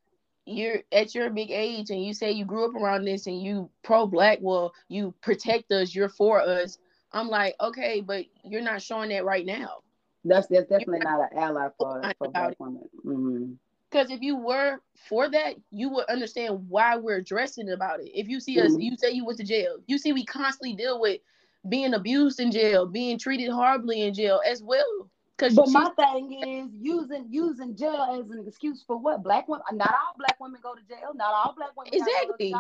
you're 0.45 0.79
at 0.91 1.15
your 1.15 1.29
big 1.29 1.49
age, 1.49 1.91
and 1.91 2.03
you 2.03 2.13
say 2.13 2.31
you 2.31 2.43
grew 2.43 2.65
up 2.65 2.75
around 2.75 3.05
this, 3.05 3.25
and 3.27 3.41
you 3.41 3.69
pro 3.83 4.05
black. 4.05 4.39
Well, 4.41 4.73
you 4.89 5.13
protect 5.21 5.71
us. 5.71 5.95
You're 5.95 6.09
for 6.09 6.41
us." 6.41 6.79
I'm 7.13 7.29
like, 7.29 7.55
"Okay, 7.61 8.01
but 8.01 8.25
you're 8.43 8.61
not 8.61 8.81
showing 8.81 9.11
that 9.11 9.23
right 9.23 9.45
now." 9.45 9.77
That's 10.25 10.47
that's 10.47 10.67
definitely 10.67 10.99
not 10.99 11.31
an 11.31 11.37
ally 11.37 11.69
for, 11.77 12.01
for 12.17 12.29
black 12.29 12.59
women. 12.59 12.89
Mm-hmm. 13.05 13.53
Because 13.93 14.09
if 14.09 14.21
you 14.21 14.35
were 14.35 14.79
for 15.07 15.29
that, 15.29 15.55
you 15.69 15.89
would 15.89 16.05
understand 16.09 16.67
why 16.67 16.95
we're 16.95 17.17
addressing 17.17 17.69
about 17.69 17.99
it. 17.99 18.09
If 18.13 18.27
you 18.27 18.39
see 18.39 18.59
us, 18.59 18.71
mm-hmm. 18.71 18.79
you 18.79 18.97
say 18.97 19.11
you 19.11 19.23
went 19.23 19.37
to 19.37 19.43
jail. 19.43 19.77
You 19.85 19.99
see, 19.99 20.13
we 20.13 20.25
constantly 20.25 20.73
deal 20.73 20.99
with 20.99 21.21
being 21.69 21.93
abused 21.93 22.39
in 22.39 22.51
jail, 22.51 22.87
being 22.87 23.19
treated 23.19 23.51
horribly 23.51 24.01
in 24.01 24.15
jail 24.15 24.41
as 24.49 24.63
well. 24.63 25.09
Cause 25.37 25.55
but 25.55 25.69
my 25.69 25.89
thing 25.95 26.31
is 26.43 26.69
using 26.79 27.27
using 27.29 27.75
jail 27.75 28.19
as 28.19 28.29
an 28.31 28.45
excuse 28.47 28.83
for 28.85 28.97
what? 28.97 29.23
Black 29.23 29.47
women. 29.47 29.63
Not 29.73 29.89
all 29.89 30.15
black 30.17 30.39
women 30.39 30.59
go 30.63 30.73
to 30.73 30.81
jail. 30.87 31.11
Not 31.13 31.33
all 31.33 31.53
black 31.55 31.75
women 31.75 31.93
exactly. 31.93 32.53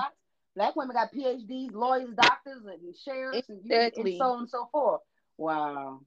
Black 0.55 0.75
women 0.75 0.95
got 0.95 1.11
PhDs, 1.11 1.71
lawyers, 1.73 2.13
doctors, 2.15 2.63
and 2.65 2.95
sheriffs, 2.95 3.49
exactly. 3.49 4.01
and, 4.01 4.07
and 4.07 4.17
so 4.17 4.25
on 4.25 4.39
and 4.39 4.49
so 4.49 4.69
forth. 4.71 5.01
Wow. 5.37 6.01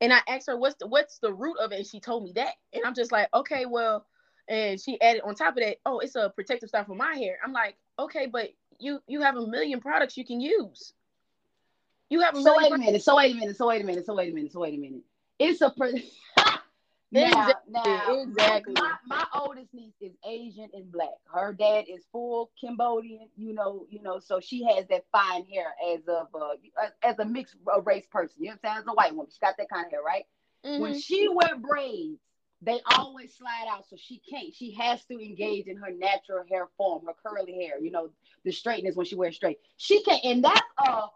And 0.00 0.12
I 0.12 0.20
asked 0.28 0.48
her, 0.48 0.56
"What's 0.56 0.76
the 0.76 0.88
what's 0.88 1.18
the 1.18 1.32
root 1.32 1.58
of 1.58 1.70
it?" 1.70 1.78
And 1.78 1.86
she 1.86 2.00
told 2.00 2.24
me 2.24 2.32
that, 2.34 2.54
and 2.72 2.84
I'm 2.84 2.94
just 2.94 3.12
like, 3.12 3.28
"Okay, 3.32 3.66
well." 3.66 4.06
And 4.48 4.80
she 4.80 5.00
added 5.00 5.22
on 5.24 5.34
top 5.34 5.56
of 5.56 5.62
that, 5.62 5.76
oh, 5.86 6.00
it's 6.00 6.16
a 6.16 6.30
protective 6.34 6.68
style 6.68 6.84
for 6.84 6.94
my 6.94 7.14
hair. 7.14 7.38
I'm 7.44 7.52
like, 7.52 7.76
okay, 7.98 8.26
but 8.26 8.50
you 8.78 9.00
you 9.06 9.20
have 9.22 9.36
a 9.36 9.46
million 9.46 9.80
products 9.80 10.16
you 10.16 10.24
can 10.24 10.40
use. 10.40 10.92
You 12.10 12.20
have 12.20 12.36
a 12.36 12.42
so 12.42 12.56
wait 12.56 12.72
a 12.72 12.76
minute, 12.76 13.02
so 13.02 13.16
wait 13.16 13.32
a 13.32 13.38
minute, 13.38 13.56
so 13.56 13.68
wait 13.68 13.80
a 13.80 13.84
minute, 13.84 14.04
so 14.04 14.14
wait 14.14 14.30
a 14.30 14.34
minute, 14.34 14.52
so 14.52 14.60
wait 14.60 14.74
a 14.74 14.78
minute. 14.78 15.02
It's 15.38 15.62
a 15.62 15.70
pre- 15.70 16.10
now, 17.10 17.48
exactly. 17.48 17.72
now, 17.72 18.22
exactly. 18.22 18.74
My, 18.74 18.92
my 19.06 19.26
oldest 19.34 19.72
niece 19.72 19.94
is 20.00 20.12
Asian 20.26 20.68
and 20.74 20.92
black. 20.92 21.08
Her 21.32 21.54
dad 21.54 21.86
is 21.88 22.04
full 22.12 22.50
Cambodian, 22.60 23.28
you 23.36 23.54
know, 23.54 23.86
you 23.88 24.02
know, 24.02 24.18
so 24.18 24.40
she 24.40 24.62
has 24.64 24.86
that 24.88 25.06
fine 25.10 25.46
hair 25.46 25.74
as 25.90 26.00
of 26.06 26.28
uh, 26.34 26.88
as 27.02 27.18
a 27.18 27.24
mixed 27.24 27.56
race 27.84 28.06
person. 28.10 28.36
You 28.38 28.50
know 28.50 28.56
what 28.60 28.70
I'm 28.70 28.76
saying? 28.76 28.82
As 28.82 28.84
a 28.88 28.94
white 28.94 29.16
woman, 29.16 29.32
she 29.32 29.40
got 29.40 29.56
that 29.56 29.70
kind 29.70 29.86
of 29.86 29.92
hair, 29.92 30.02
right? 30.02 30.26
Mm-hmm. 30.66 30.82
When 30.82 31.00
she 31.00 31.28
wear 31.28 31.56
braids, 31.56 32.20
they 32.62 32.80
always 32.96 33.34
slide 33.34 33.66
out, 33.68 33.84
so 33.88 33.96
she 33.96 34.20
can't. 34.28 34.54
She 34.54 34.72
has 34.72 35.04
to 35.06 35.14
engage 35.14 35.66
in 35.66 35.76
her 35.76 35.90
natural 35.90 36.44
hair 36.48 36.68
form, 36.76 37.06
her 37.06 37.14
curly 37.24 37.54
hair. 37.54 37.78
You 37.80 37.90
know, 37.90 38.10
the 38.44 38.52
straightness 38.52 38.94
when 38.94 39.04
she 39.04 39.16
wears 39.16 39.36
straight. 39.36 39.58
She 39.76 40.02
can't, 40.04 40.24
and 40.24 40.44
that's 40.44 40.60
a 40.78 41.06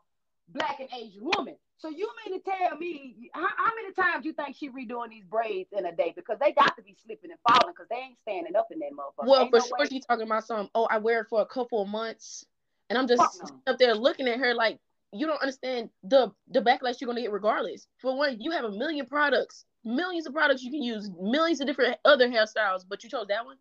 black 0.48 0.80
and 0.80 0.88
Asian 0.92 1.22
woman. 1.22 1.56
So 1.78 1.90
you 1.90 2.08
mean 2.24 2.40
to 2.40 2.44
tell 2.44 2.76
me 2.78 3.30
how, 3.32 3.46
how, 3.56 3.72
many 3.76 3.92
times 3.92 4.24
you 4.24 4.32
think 4.32 4.56
she 4.56 4.70
redoing 4.70 5.10
these 5.10 5.24
braids 5.24 5.68
in 5.76 5.84
a 5.84 5.94
day? 5.94 6.12
Because 6.16 6.38
they 6.40 6.52
got 6.52 6.74
to 6.76 6.82
be 6.82 6.96
slipping 7.04 7.30
and 7.30 7.40
falling 7.46 7.74
because 7.74 7.88
they 7.90 7.96
ain't 7.96 8.18
standing 8.18 8.56
up 8.56 8.68
in 8.70 8.78
that 8.78 8.92
motherfucker. 8.92 9.28
Well, 9.28 9.42
ain't 9.42 9.50
for 9.50 9.58
no 9.58 9.64
sure, 9.64 9.86
she's 9.86 10.04
talking 10.04 10.26
about 10.26 10.46
some. 10.46 10.68
Oh, 10.74 10.88
I 10.90 10.98
wear 10.98 11.20
it 11.20 11.28
for 11.28 11.42
a 11.42 11.46
couple 11.46 11.82
of 11.82 11.88
months, 11.88 12.44
and 12.90 12.98
I'm 12.98 13.06
just 13.06 13.22
no. 13.42 13.72
up 13.72 13.78
there 13.78 13.94
looking 13.94 14.26
at 14.26 14.38
her 14.38 14.54
like 14.54 14.80
you 15.12 15.26
don't 15.26 15.40
understand 15.40 15.90
the 16.02 16.32
the 16.48 16.60
backlash 16.60 17.00
you're 17.00 17.06
gonna 17.06 17.20
get 17.20 17.30
regardless. 17.30 17.86
For 17.98 18.16
one, 18.16 18.40
you 18.40 18.50
have 18.50 18.64
a 18.64 18.72
million 18.72 19.06
products 19.06 19.64
millions 19.86 20.26
of 20.26 20.34
products 20.34 20.62
you 20.62 20.70
can 20.70 20.82
use, 20.82 21.10
millions 21.20 21.60
of 21.60 21.66
different 21.66 21.96
other 22.04 22.28
hairstyles, 22.28 22.84
but 22.86 23.02
you 23.02 23.08
chose 23.10 23.26
that 23.28 23.44
one. 23.46 23.56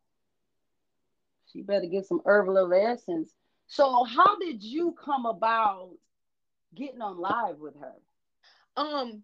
She 1.52 1.62
better 1.62 1.86
get 1.86 2.06
some 2.06 2.22
herbal 2.26 2.74
essence. 2.74 3.34
So, 3.68 4.04
how 4.04 4.38
did 4.40 4.62
you 4.62 4.94
come 4.94 5.26
about 5.26 5.92
getting 6.74 7.02
on 7.02 7.18
live 7.18 7.60
with 7.60 7.76
her? 7.80 7.94
Um, 8.76 9.24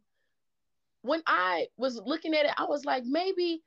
when 1.02 1.22
I 1.28 1.68
was 1.78 2.00
looking 2.06 2.34
at 2.34 2.46
it, 2.46 2.54
I 2.58 2.66
was 2.66 2.86
like, 2.86 3.04
maybe, 3.06 3.62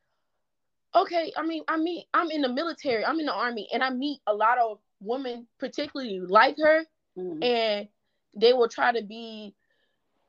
okay. 0.95 1.33
I 1.37 1.43
mean, 1.43 1.65
I 1.69 1.77
mean, 1.77 2.05
I'm 2.15 2.31
in 2.31 2.43
the 2.43 2.49
military, 2.49 3.05
I'm 3.05 3.21
in 3.21 3.27
the 3.27 3.35
army, 3.35 3.69
and 3.73 3.83
I 3.83 3.91
meet 3.91 4.21
a 4.27 4.35
lot 4.35 4.59
of 4.59 4.79
women 5.01 5.47
particularly 5.59 6.21
like 6.21 6.57
her 6.59 6.87
Mhm. 7.17 7.45
and 7.45 7.89
they 8.35 8.53
will 8.53 8.69
try 8.69 8.93
to 8.93 9.03
be 9.03 9.55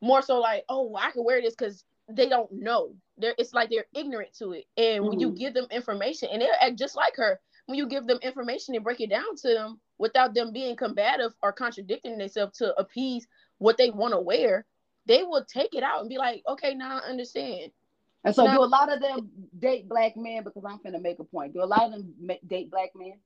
more 0.02 0.22
so 0.22 0.40
like, 0.40 0.66
oh, 0.70 0.96
I 0.96 1.12
can 1.12 1.24
wear 1.24 1.42
this 1.42 1.56
because 1.56 1.84
they 2.10 2.30
don't 2.30 2.52
know. 2.52 2.96
They're 3.18 3.36
it's 3.38 3.54
like 3.54 3.70
they're 3.70 3.86
ignorant 3.96 4.34
to 4.40 4.52
it. 4.54 4.66
And 4.78 5.06
when 5.08 5.20
you 5.20 5.32
Mhm. 5.32 5.38
give 5.38 5.54
them 5.54 5.68
information, 5.72 6.30
and 6.32 6.42
they'll 6.42 6.50
act 6.62 6.78
just 6.78 6.96
like 6.96 7.16
her, 7.16 7.40
when 7.66 7.78
you 7.78 7.88
give 7.88 8.06
them 8.08 8.20
information 8.22 8.76
and 8.76 8.84
break 8.84 9.02
it 9.02 9.10
down 9.10 9.36
to 9.38 9.48
them 9.50 9.80
without 9.98 10.34
them 10.34 10.52
being 10.52 10.76
combative 10.76 11.34
or 11.42 11.52
contradicting 11.52 12.18
themselves 12.18 12.58
to 12.60 12.76
appease 12.80 13.28
what 13.58 13.78
they 13.78 13.90
want 13.90 14.14
to 14.14 14.20
wear, 14.20 14.66
they 15.06 15.24
will 15.24 15.44
take 15.46 15.74
it 15.74 15.84
out 15.84 16.02
and 16.02 16.10
be 16.10 16.18
like, 16.18 16.44
okay, 16.48 16.74
now 16.76 16.98
I 17.00 17.10
understand. 17.10 17.72
And 18.24 18.36
so, 18.36 18.46
Now- 18.46 18.58
do 18.58 18.64
a 18.64 18.66
lot 18.66 18.92
of 18.92 19.00
them 19.00 19.32
date 19.60 19.88
black 19.88 20.18
men? 20.18 20.44
Because 20.44 20.64
I'm 20.66 20.80
gonna 20.84 21.00
make 21.00 21.20
a 21.20 21.24
point. 21.24 21.54
Do 21.54 21.64
a 21.64 21.66
lot 21.66 21.86
of 21.86 21.92
them 21.94 22.32
date 22.48 22.70
black 22.70 22.92
men? 22.96 23.20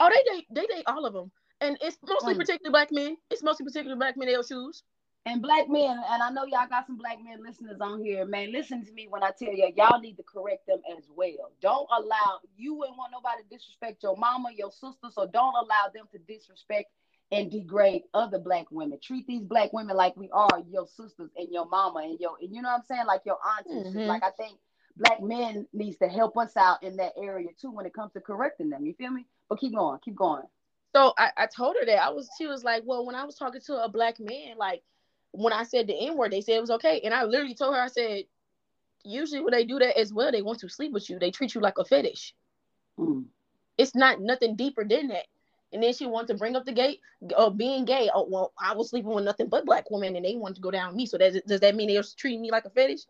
Oh, 0.00 0.08
they 0.10 0.32
date 0.32 0.46
they 0.50 0.66
date 0.66 0.84
all 0.86 1.04
of 1.06 1.12
them, 1.12 1.30
and 1.60 1.76
it's 1.80 1.98
mostly 2.04 2.34
Mm. 2.34 2.38
particularly 2.38 2.70
black 2.72 2.90
men. 2.92 3.16
It's 3.30 3.42
mostly 3.42 3.64
particularly 3.64 3.98
black 3.98 4.16
men. 4.16 4.28
They 4.28 4.40
shoes. 4.42 4.82
And 5.26 5.42
black 5.42 5.68
men, 5.68 6.00
and 6.10 6.22
I 6.22 6.30
know 6.30 6.44
y'all 6.44 6.68
got 6.70 6.86
some 6.86 6.96
black 6.96 7.18
men 7.22 7.44
listeners 7.44 7.78
on 7.80 8.02
here, 8.02 8.24
man. 8.24 8.50
Listen 8.50 8.84
to 8.84 8.92
me 8.92 9.08
when 9.10 9.22
I 9.22 9.30
tell 9.38 9.52
you, 9.52 9.70
y'all 9.76 10.00
need 10.00 10.16
to 10.16 10.22
correct 10.22 10.66
them 10.66 10.80
as 10.96 11.04
well. 11.14 11.52
Don't 11.60 11.86
allow 11.94 12.40
you 12.56 12.74
wouldn't 12.74 12.96
want 12.96 13.12
nobody 13.12 13.42
to 13.42 13.48
disrespect 13.54 14.02
your 14.02 14.16
mama, 14.16 14.48
your 14.56 14.70
sister, 14.70 15.08
so 15.12 15.26
don't 15.26 15.54
allow 15.54 15.90
them 15.94 16.06
to 16.12 16.18
disrespect 16.18 16.90
and 17.30 17.50
degrade 17.50 18.04
other 18.14 18.38
black 18.38 18.70
women. 18.70 18.98
Treat 19.02 19.26
these 19.26 19.42
black 19.42 19.72
women 19.74 19.96
like 19.96 20.16
we 20.16 20.30
are 20.32 20.62
your 20.70 20.86
sisters 20.86 21.30
and 21.36 21.48
your 21.50 21.66
mama 21.68 22.00
and 22.00 22.18
your, 22.18 22.36
and 22.40 22.54
you 22.54 22.62
know 22.62 22.70
what 22.70 22.76
I'm 22.78 22.84
saying, 22.84 23.06
like 23.06 23.22
your 23.26 23.38
aunties. 23.58 23.94
Mhm. 23.94 24.06
Like 24.06 24.22
I 24.22 24.30
think 24.30 24.58
black 24.96 25.22
men 25.22 25.66
needs 25.74 25.98
to 25.98 26.08
help 26.08 26.38
us 26.38 26.56
out 26.56 26.82
in 26.82 26.96
that 26.96 27.12
area 27.18 27.48
too 27.60 27.70
when 27.70 27.84
it 27.84 27.92
comes 27.92 28.12
to 28.14 28.20
correcting 28.20 28.70
them. 28.70 28.86
You 28.86 28.94
feel 28.94 29.10
me? 29.10 29.26
But 29.50 29.60
keep 29.60 29.74
going, 29.74 29.98
keep 30.02 30.16
going. 30.16 30.44
So 30.94 31.12
I, 31.18 31.32
I 31.36 31.46
told 31.46 31.76
her 31.78 31.84
that 31.84 32.02
I 32.02 32.08
was. 32.08 32.30
She 32.38 32.46
was 32.46 32.64
like, 32.64 32.82
well, 32.86 33.04
when 33.04 33.14
I 33.14 33.24
was 33.24 33.34
talking 33.36 33.60
to 33.66 33.84
a 33.84 33.88
black 33.90 34.18
man, 34.18 34.56
like 34.56 34.82
when 35.32 35.52
I 35.52 35.62
said 35.62 35.86
the 35.86 35.94
N 35.94 36.16
word, 36.16 36.32
they 36.32 36.40
said 36.40 36.56
it 36.56 36.60
was 36.60 36.70
okay, 36.70 37.00
and 37.04 37.12
I 37.14 37.24
literally 37.24 37.54
told 37.54 37.74
her, 37.74 37.80
I 37.80 37.88
said, 37.88 38.24
usually 39.04 39.40
when 39.40 39.52
they 39.52 39.64
do 39.64 39.78
that 39.78 39.98
as 39.98 40.12
well, 40.12 40.32
they 40.32 40.42
want 40.42 40.60
to 40.60 40.68
sleep 40.68 40.92
with 40.92 41.08
you. 41.08 41.18
They 41.18 41.30
treat 41.30 41.54
you 41.54 41.60
like 41.60 41.78
a 41.78 41.84
fetish. 41.84 42.34
Mm. 42.98 43.24
It's 43.76 43.94
not 43.94 44.20
nothing 44.20 44.56
deeper 44.56 44.84
than 44.84 45.08
that. 45.08 45.26
And 45.72 45.82
then 45.82 45.92
she 45.92 46.06
wanted 46.06 46.28
to 46.28 46.34
bring 46.34 46.56
up 46.56 46.64
the 46.64 46.72
gay, 46.72 46.98
uh, 47.36 47.50
being 47.50 47.84
gay. 47.84 48.10
Oh 48.12 48.26
well, 48.28 48.52
I 48.58 48.74
was 48.74 48.90
sleeping 48.90 49.12
with 49.12 49.24
nothing 49.24 49.48
but 49.48 49.66
black 49.66 49.90
women, 49.90 50.16
and 50.16 50.24
they 50.24 50.34
wanted 50.34 50.56
to 50.56 50.60
go 50.62 50.70
down 50.70 50.96
me. 50.96 51.04
So 51.06 51.18
that, 51.18 51.46
does 51.46 51.60
that 51.60 51.76
mean 51.76 51.88
they 51.88 51.96
were 51.96 52.04
treating 52.16 52.40
me 52.40 52.50
like 52.50 52.64
a 52.64 52.70
fetish? 52.70 53.02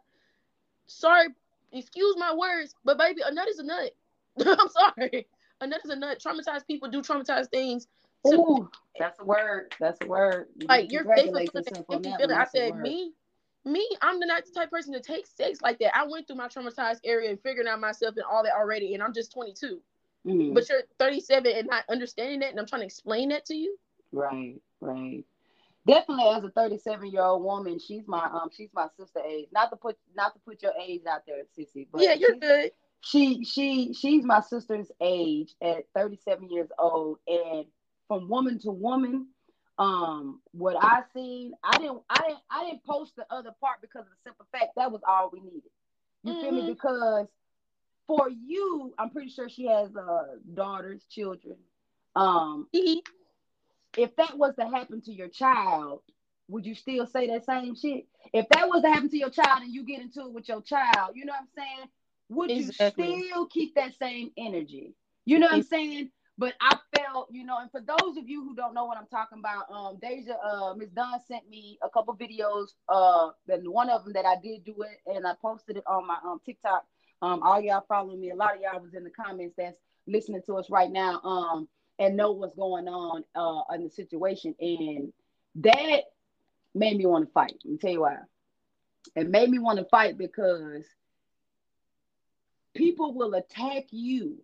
Sorry, 0.87 1.29
excuse 1.73 2.17
my 2.19 2.35
words, 2.35 2.75
but 2.85 2.99
baby, 2.99 3.21
a 3.25 3.33
nut 3.33 3.49
is 3.49 3.61
a 3.61 3.65
nut. 3.65 3.95
I'm 4.45 4.69
sorry, 4.69 5.27
a 5.61 5.67
nut 5.67 5.81
is 5.85 5.91
a 5.91 5.97
nut. 5.97 6.21
Traumatized 6.21 6.67
people 6.67 6.91
do 6.91 7.01
traumatized 7.01 7.51
things. 7.51 7.87
to- 8.27 8.69
that's 8.99 9.19
a 9.21 9.25
word. 9.25 9.75
That's 9.81 10.01
a 10.03 10.07
word. 10.07 10.49
You 10.57 10.67
like 10.69 10.83
need 10.83 10.89
to 10.89 10.93
you're 10.95 11.05
they 11.05 11.23
congratulate 11.23 11.53
fulfill 11.53 11.63
that 11.65 11.71
yourself 11.71 11.87
on 11.91 11.97
empty 11.97 12.17
feeling. 12.19 12.37
I 12.37 12.45
said, 12.45 12.77
me, 12.77 13.13
me, 13.65 13.89
I'm 14.01 14.21
the 14.21 14.27
not 14.27 14.45
the 14.47 14.53
type 14.53 14.71
person 14.71 14.93
to 14.95 15.01
take 15.01 15.27
sex 15.27 15.61
like 15.63 15.79
that. 15.81 15.97
I 15.97 16.07
went 16.07 16.27
through 16.27 16.37
my 16.37 16.49
traumatized 16.49 17.01
area 17.05 17.31
and 17.31 17.41
figuring 17.41 17.69
out 17.69 17.81
myself 17.81 18.17
and 18.17 18.25
all 18.25 18.43
that 18.45 18.55
already, 18.55 18.95
and 18.95 19.03
I'm 19.03 19.13
just 19.13 19.33
22. 19.33 19.81
Mhm. 20.27 20.55
But 20.55 20.69
you're 20.69 20.83
37 20.99 21.53
and 21.53 21.69
not 21.69 21.85
understanding 21.89 22.41
that, 22.41 22.51
and 22.51 22.59
I'm 22.59 22.67
trying 22.67 22.83
to 22.83 22.87
explain 22.87 23.31
that 23.31 23.45
to 23.47 23.55
you. 23.55 23.79
Right, 24.13 24.61
right. 24.81 25.25
Definitely, 25.87 26.29
as 26.35 26.45
a 26.45 26.51
37 26.51 27.11
year 27.11 27.23
old 27.23 27.43
woman, 27.43 27.79
she's 27.79 28.07
my 28.07 28.25
um, 28.27 28.51
she's 28.55 28.71
my 28.75 28.89
sister 28.99 29.21
age. 29.27 29.49
Not 29.53 29.71
to 29.71 29.77
put 29.77 29.97
not 30.15 30.35
to 30.35 30.41
put 30.41 30.63
your 30.63 30.73
age 30.81 31.03
out 31.07 31.23
there, 31.27 31.43
Sissy, 31.57 31.87
but 31.91 32.03
yeah, 32.03 32.13
you're 32.15 32.37
good. 32.37 32.73
she 33.01 33.45
she 33.45 33.95
she's 33.95 34.25
my 34.25 34.41
sister's 34.41 34.91
age 35.01 35.55
at 35.63 35.85
37 35.95 36.51
years 36.51 36.69
old, 36.79 37.19
and 37.27 37.65
from 38.09 38.29
woman 38.29 38.59
to 38.61 38.71
woman, 38.71 39.29
um, 39.79 40.41
what 40.53 40.77
I 40.83 41.03
seen, 41.15 41.53
I 41.63 41.79
didn't 41.79 42.01
I 42.11 42.21
didn't 42.27 42.41
I 42.51 42.65
didn't 42.65 42.85
post 42.85 43.15
the 43.17 43.27
other 43.33 43.55
part 43.61 43.81
because 43.81 44.03
of 44.03 44.09
the 44.11 44.31
simple 44.31 44.47
fact 44.51 44.73
that 44.77 44.91
was 44.91 45.03
all 45.07 45.31
we 45.33 45.41
needed. 45.41 45.71
You 46.25 46.35
feel 46.41 46.53
me? 46.53 46.63
Mhm. 46.63 46.67
Because 46.67 47.29
for 48.07 48.29
you, 48.29 48.93
I'm 48.99 49.11
pretty 49.11 49.31
sure 49.31 49.49
she 49.49 49.67
has 49.67 49.95
uh 49.95 50.37
daughters, 50.55 51.05
children. 51.09 51.57
Um, 52.17 52.69
if 53.97 54.17
that 54.17 54.37
was 54.37 54.55
to 54.57 54.67
happen 54.69 55.01
to 55.03 55.13
your 55.13 55.29
child, 55.29 56.03
would 56.49 56.67
you 56.67 56.75
still 56.75 57.07
say 57.07 57.29
that 57.29 57.45
same 57.45 57.77
shit? 57.77 58.07
If 58.33 58.49
that 58.51 58.69
was 58.69 58.83
to 58.83 58.91
happen 58.91 59.11
to 59.11 59.19
your 59.19 59.31
child 59.31 59.63
and 59.63 59.73
you 59.73 59.85
get 59.85 60.01
into 60.01 60.23
it 60.23 60.33
with 60.33 60.49
your 60.49 60.63
child, 60.63 61.15
you 61.15 61.25
know 61.25 61.33
what 61.33 61.43
I'm 61.43 61.49
saying? 61.57 61.89
Would 62.31 62.51
Exactly. 62.51 63.07
you 63.07 63.23
still 63.23 63.47
keep 63.47 63.75
that 63.77 63.95
same 63.99 64.33
energy? 64.37 64.95
You 65.25 65.39
know 65.39 65.47
what 65.47 65.55
I'm 65.55 65.63
saying? 65.63 66.11
But 66.39 66.55
I 66.61 66.79
felt, 66.97 67.29
you 67.33 67.45
know, 67.45 67.59
and 67.59 67.71
for 67.71 67.81
those 67.81 68.17
of 68.17 68.29
you 68.29 68.45
who 68.45 68.55
don't 68.55 68.73
know 68.73 68.85
what 68.85 68.97
I'm 68.97 69.09
talking 69.09 69.41
about, 69.41 69.65
um, 69.71 69.97
Dajah, 69.97 70.37
uh, 70.45 70.75
Miss 70.75 70.89
Dunn 70.91 71.19
sent 71.27 71.49
me 71.51 71.79
a 71.83 71.91
couple 71.91 72.17
videos, 72.17 72.69
uh, 72.89 73.31
and 73.49 73.69
one 73.69 73.91
of 73.91 74.05
them 74.05 74.13
that 74.13 74.25
I 74.25 74.37
did 74.41 74.65
do 74.65 74.77
it, 74.83 75.01
and 75.13 75.27
I 75.27 75.33
posted 75.43 75.77
it 75.77 75.85
on 75.87 76.07
my 76.07 76.17
um 76.25 76.41
TikTok. 76.47 76.85
Um, 77.21 77.43
all 77.43 77.61
y'all 77.61 77.85
following 77.89 78.21
me, 78.21 78.31
a 78.31 78.37
lot 78.37 78.55
of 78.55 78.61
y'all 78.63 78.81
was 78.81 78.95
in 78.95 79.03
the 79.03 79.11
comments 79.11 79.55
that's 79.59 79.79
listening 80.07 80.43
to 80.47 80.57
us 80.57 80.71
right 80.71 80.91
now. 80.91 81.21
Um, 81.23 81.69
and 81.99 82.17
know 82.17 82.33
what's 82.33 82.55
going 82.55 82.89
on 82.89 83.25
uh 83.35 83.75
in 83.75 83.85
the 83.85 83.91
situation. 83.91 84.55
And 84.61 85.13
that 85.57 86.03
made 86.75 86.97
me 86.97 87.07
want 87.07 87.27
to 87.27 87.33
fight. 87.33 87.55
Let 87.65 87.73
me 87.73 87.79
tell 87.79 87.91
you 87.91 88.01
why. 88.03 88.17
It 89.17 89.29
made 89.29 89.51
me 89.51 89.59
want 89.59 89.79
to 89.79 89.85
fight 89.87 90.17
because 90.17 90.85
people 92.75 93.15
will 93.15 93.35
attack 93.35 93.85
you 93.91 94.39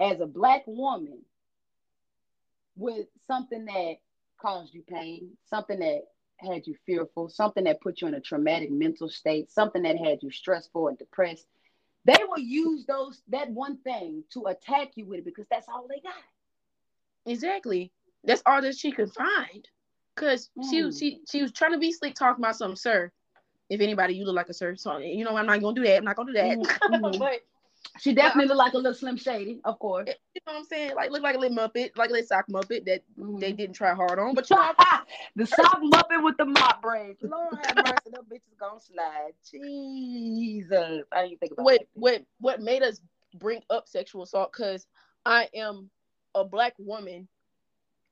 as 0.00 0.20
a 0.20 0.26
black 0.26 0.62
woman 0.66 1.18
with 2.76 3.06
something 3.26 3.64
that 3.66 3.96
caused 4.40 4.74
you 4.74 4.82
pain, 4.82 5.30
something 5.48 5.78
that 5.80 6.02
had 6.38 6.66
you 6.66 6.74
fearful, 6.84 7.28
something 7.28 7.64
that 7.64 7.80
put 7.80 8.00
you 8.00 8.08
in 8.08 8.14
a 8.14 8.20
traumatic 8.20 8.70
mental 8.70 9.08
state, 9.08 9.50
something 9.50 9.82
that 9.82 9.96
had 9.96 10.22
you 10.22 10.30
stressful 10.30 10.88
and 10.88 10.98
depressed. 10.98 11.46
They 12.04 12.18
will 12.28 12.38
use 12.38 12.84
those 12.86 13.22
that 13.28 13.50
one 13.50 13.78
thing 13.78 14.24
to 14.32 14.46
attack 14.46 14.92
you 14.96 15.06
with 15.06 15.20
it 15.20 15.24
because 15.24 15.46
that's 15.50 15.68
all 15.68 15.86
they 15.88 16.00
got. 16.00 16.14
Exactly. 17.26 17.90
That's 18.24 18.42
all 18.46 18.60
that 18.62 18.76
she 18.76 18.92
could 18.92 19.12
find. 19.12 19.66
Cause 20.16 20.50
she 20.70 20.82
Mm. 20.82 20.98
she 20.98 21.20
she 21.28 21.42
was 21.42 21.52
trying 21.52 21.72
to 21.72 21.78
be 21.78 21.92
slick 21.92 22.14
talking 22.14 22.42
about 22.42 22.56
something, 22.56 22.76
sir. 22.76 23.10
If 23.68 23.80
anybody, 23.80 24.14
you 24.14 24.24
look 24.24 24.36
like 24.36 24.48
a 24.48 24.54
sir. 24.54 24.76
So 24.76 24.98
you 24.98 25.24
know 25.24 25.36
I'm 25.36 25.46
not 25.46 25.60
gonna 25.60 25.74
do 25.74 25.84
that. 25.84 25.98
I'm 25.98 26.04
not 26.04 26.16
gonna 26.16 26.32
do 26.32 26.38
that. 26.38 26.58
Mhm, 26.58 26.64
mhm. 26.88 27.18
but 27.18 27.40
She 27.98 28.14
definitely 28.14 28.48
looked 28.48 28.58
like 28.58 28.72
a 28.74 28.76
little 28.76 28.94
Slim 28.94 29.16
Shady, 29.16 29.60
of 29.64 29.78
course. 29.78 30.08
you 30.34 30.40
know 30.46 30.52
what 30.52 30.58
I'm 30.60 30.64
saying? 30.64 30.94
Like 30.94 31.10
look 31.10 31.22
like 31.22 31.36
a 31.36 31.38
little 31.38 31.56
muppet, 31.56 31.96
like 31.96 32.10
a 32.10 32.12
little 32.12 32.26
sock 32.26 32.46
muppet 32.48 32.84
that 32.86 33.02
Mhm. 33.18 33.40
they 33.40 33.52
didn't 33.52 33.74
try 33.74 33.94
hard 33.94 34.18
on. 34.18 34.34
But 34.34 34.48
you 34.50 34.56
know, 34.56 34.72
the 35.36 35.46
sock 35.46 35.80
muppet 35.80 36.22
with 36.22 36.36
the 36.36 36.44
mop 36.44 36.82
braids. 36.82 37.22
Lord 37.22 37.54
have 37.64 37.76
mercy, 37.76 38.10
them 38.10 38.24
bitches 38.30 38.58
gonna 38.58 38.80
slide. 38.80 39.32
Jesus, 39.50 41.04
I 41.12 41.28
didn't 41.28 41.40
think 41.40 41.52
about 41.52 41.64
what 41.64 41.80
that. 41.80 41.86
what 41.94 42.24
what 42.40 42.60
made 42.60 42.82
us 42.82 43.00
bring 43.38 43.62
up 43.70 43.88
sexual 43.88 44.22
assault 44.22 44.52
because 44.52 44.86
I 45.24 45.48
am 45.54 45.90
a 46.34 46.44
black 46.44 46.74
woman 46.78 47.28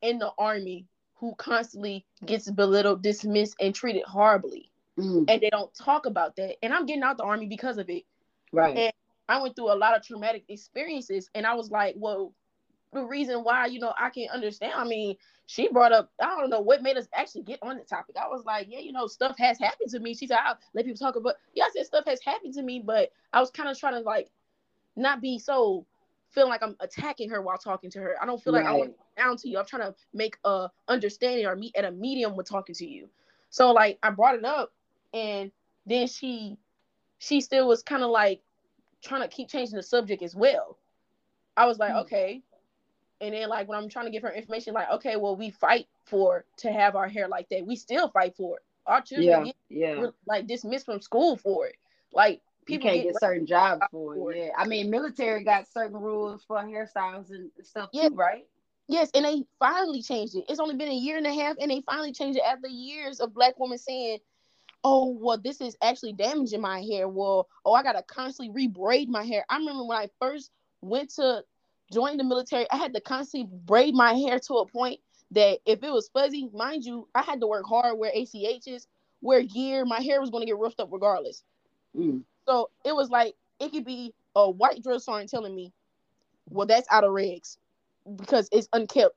in 0.02 0.18
the 0.18 0.32
army 0.38 0.86
who 1.16 1.34
constantly 1.36 2.04
gets 2.26 2.50
belittled, 2.50 3.02
dismissed, 3.02 3.56
and 3.60 3.74
treated 3.74 4.02
horribly. 4.04 4.70
Mm, 4.98 5.24
And 5.28 5.40
they 5.40 5.50
don't 5.50 5.72
talk 5.74 6.06
about 6.06 6.36
that. 6.36 6.56
And 6.62 6.72
I'm 6.74 6.86
getting 6.86 7.02
out 7.02 7.16
the 7.16 7.24
army 7.24 7.46
because 7.46 7.78
of 7.78 7.88
it. 7.88 8.04
right. 8.52 8.76
And 8.76 8.92
I 9.28 9.40
went 9.40 9.56
through 9.56 9.72
a 9.72 9.76
lot 9.76 9.96
of 9.96 10.04
traumatic 10.04 10.44
experiences 10.48 11.30
and 11.34 11.46
I 11.46 11.54
was 11.54 11.70
like, 11.70 11.94
well, 11.98 12.34
the 12.92 13.04
reason 13.04 13.44
why, 13.44 13.66
you 13.66 13.80
know, 13.80 13.94
I 13.98 14.10
can 14.10 14.28
understand. 14.32 14.74
I 14.76 14.84
mean, 14.84 15.16
she 15.46 15.68
brought 15.68 15.92
up, 15.92 16.10
I 16.20 16.26
don't 16.40 16.50
know 16.50 16.60
what 16.60 16.82
made 16.82 16.96
us 16.96 17.08
actually 17.14 17.42
get 17.42 17.58
on 17.62 17.76
the 17.78 17.84
topic. 17.84 18.16
I 18.20 18.28
was 18.28 18.44
like, 18.46 18.68
yeah, 18.70 18.80
you 18.80 18.92
know, 18.92 19.06
stuff 19.06 19.36
has 19.38 19.58
happened 19.58 19.90
to 19.90 20.00
me. 20.00 20.14
She 20.14 20.26
said, 20.26 20.38
I'll 20.44 20.58
let 20.74 20.86
people 20.86 20.98
talk 20.98 21.16
about, 21.16 21.34
yeah, 21.54 21.64
I 21.64 21.70
said 21.76 21.86
stuff 21.86 22.04
has 22.06 22.20
happened 22.24 22.54
to 22.54 22.62
me, 22.62 22.82
but 22.84 23.10
I 23.32 23.40
was 23.40 23.50
kind 23.50 23.68
of 23.68 23.78
trying 23.78 23.94
to 23.94 24.00
like 24.00 24.30
not 24.96 25.20
be 25.20 25.38
so 25.38 25.86
feeling 26.30 26.50
like 26.50 26.62
I'm 26.62 26.76
attacking 26.80 27.30
her 27.30 27.42
while 27.42 27.58
talking 27.58 27.90
to 27.92 28.00
her. 28.00 28.16
I 28.20 28.26
don't 28.26 28.42
feel 28.42 28.52
like 28.52 28.66
I 28.66 28.72
Right. 28.72 28.74
want 28.74 28.92
to 28.92 29.22
down 29.22 29.36
to 29.38 29.48
you. 29.48 29.58
I'm 29.58 29.66
trying 29.66 29.82
to 29.82 29.94
make 30.14 30.36
a 30.44 30.68
understanding 30.88 31.46
or 31.46 31.56
meet 31.56 31.76
at 31.76 31.84
a 31.84 31.90
medium 31.92 32.36
with 32.36 32.48
talking 32.48 32.74
to 32.76 32.86
you. 32.86 33.08
So 33.50 33.72
like 33.72 33.98
I 34.02 34.10
brought 34.10 34.36
it 34.36 34.44
up 34.44 34.72
and 35.12 35.52
then 35.86 36.06
she 36.08 36.58
she 37.18 37.40
still 37.42 37.68
was 37.68 37.82
kind 37.82 38.02
of 38.04 38.10
like 38.10 38.42
trying 39.04 39.22
to 39.22 39.28
keep 39.28 39.48
changing 39.48 39.76
the 39.76 39.82
subject 39.82 40.22
as 40.22 40.34
well. 40.34 40.78
I 41.56 41.66
was 41.66 41.78
like, 41.78 41.92
Hmm. 41.92 41.98
okay. 42.00 42.42
And 43.20 43.34
then 43.34 43.48
like 43.48 43.68
when 43.68 43.78
I'm 43.78 43.88
trying 43.88 44.06
to 44.06 44.10
give 44.10 44.22
her 44.22 44.32
information, 44.32 44.74
like, 44.74 44.90
okay, 44.90 45.16
well, 45.16 45.36
we 45.36 45.50
fight 45.50 45.86
for 46.04 46.44
to 46.58 46.72
have 46.72 46.96
our 46.96 47.08
hair 47.08 47.28
like 47.28 47.48
that. 47.50 47.66
We 47.66 47.76
still 47.76 48.08
fight 48.08 48.34
for 48.36 48.56
it. 48.56 48.62
Our 48.86 49.00
children 49.00 49.28
Yeah, 49.28 49.44
get 49.44 49.56
yeah. 49.70 50.06
like 50.26 50.46
dismissed 50.46 50.86
from 50.86 51.00
school 51.00 51.36
for 51.36 51.66
it. 51.66 51.76
Like 52.12 52.42
You 52.66 52.78
people 52.78 52.90
can't 52.90 53.02
get, 53.02 53.12
get 53.12 53.20
certain 53.20 53.46
jobs 53.46 53.82
for 53.90 54.14
for 54.14 54.32
it. 54.32 54.36
it. 54.38 54.46
Yeah, 54.46 54.50
I 54.58 54.66
mean, 54.66 54.90
military 54.90 55.44
got 55.44 55.66
certain 55.68 55.96
rules 55.96 56.44
for 56.44 56.56
hairstyles 56.58 57.30
and 57.30 57.50
stuff 57.62 57.90
Yeah. 57.92 58.08
too, 58.08 58.14
right? 58.14 58.46
yes, 58.88 59.10
and 59.14 59.24
they 59.24 59.44
finally 59.58 60.02
changed 60.02 60.34
it. 60.36 60.44
It's 60.48 60.60
only 60.60 60.74
been 60.76 60.90
a 60.90 60.94
year 60.94 61.16
and 61.16 61.26
a 61.26 61.32
half, 61.32 61.56
and 61.60 61.70
they 61.70 61.80
finally 61.82 62.12
changed 62.12 62.38
it 62.38 62.44
after 62.46 62.68
years 62.68 63.20
of 63.20 63.32
black 63.32 63.58
women 63.58 63.78
saying, 63.78 64.18
"Oh, 64.84 65.08
well, 65.18 65.38
this 65.38 65.60
is 65.60 65.76
actually 65.82 66.12
damaging 66.12 66.60
my 66.60 66.82
hair." 66.82 67.08
Well, 67.08 67.48
oh, 67.64 67.72
I 67.72 67.82
gotta 67.82 68.02
constantly 68.02 68.68
rebraid 68.68 69.08
my 69.08 69.24
hair. 69.24 69.44
I 69.48 69.56
remember 69.56 69.84
when 69.84 69.98
I 69.98 70.08
first 70.20 70.50
went 70.82 71.10
to 71.14 71.44
join 71.92 72.16
the 72.16 72.24
military, 72.24 72.70
I 72.70 72.76
had 72.76 72.94
to 72.94 73.00
constantly 73.00 73.48
braid 73.64 73.94
my 73.94 74.14
hair 74.14 74.38
to 74.40 74.54
a 74.54 74.66
point 74.66 75.00
that 75.30 75.58
if 75.66 75.82
it 75.82 75.92
was 75.92 76.08
fuzzy, 76.08 76.48
mind 76.52 76.84
you, 76.84 77.08
I 77.14 77.22
had 77.22 77.40
to 77.40 77.46
work 77.46 77.66
hard, 77.66 77.98
wear 77.98 78.12
ACHs, 78.14 78.86
wear 79.20 79.42
gear. 79.42 79.84
My 79.84 80.00
hair 80.00 80.20
was 80.20 80.30
going 80.30 80.42
to 80.42 80.46
get 80.46 80.58
roughed 80.58 80.80
up 80.80 80.90
regardless. 80.92 81.42
Mm. 81.96 82.22
So 82.46 82.70
it 82.84 82.94
was 82.94 83.10
like 83.10 83.34
it 83.60 83.72
could 83.72 83.84
be 83.84 84.14
a 84.36 84.50
white 84.50 84.82
drill 84.82 85.00
sergeant 85.00 85.30
telling 85.30 85.54
me, 85.54 85.72
"Well, 86.50 86.66
that's 86.66 86.88
out 86.90 87.04
of 87.04 87.10
regs 87.10 87.56
because 88.16 88.48
it's 88.52 88.68
unkept," 88.72 89.16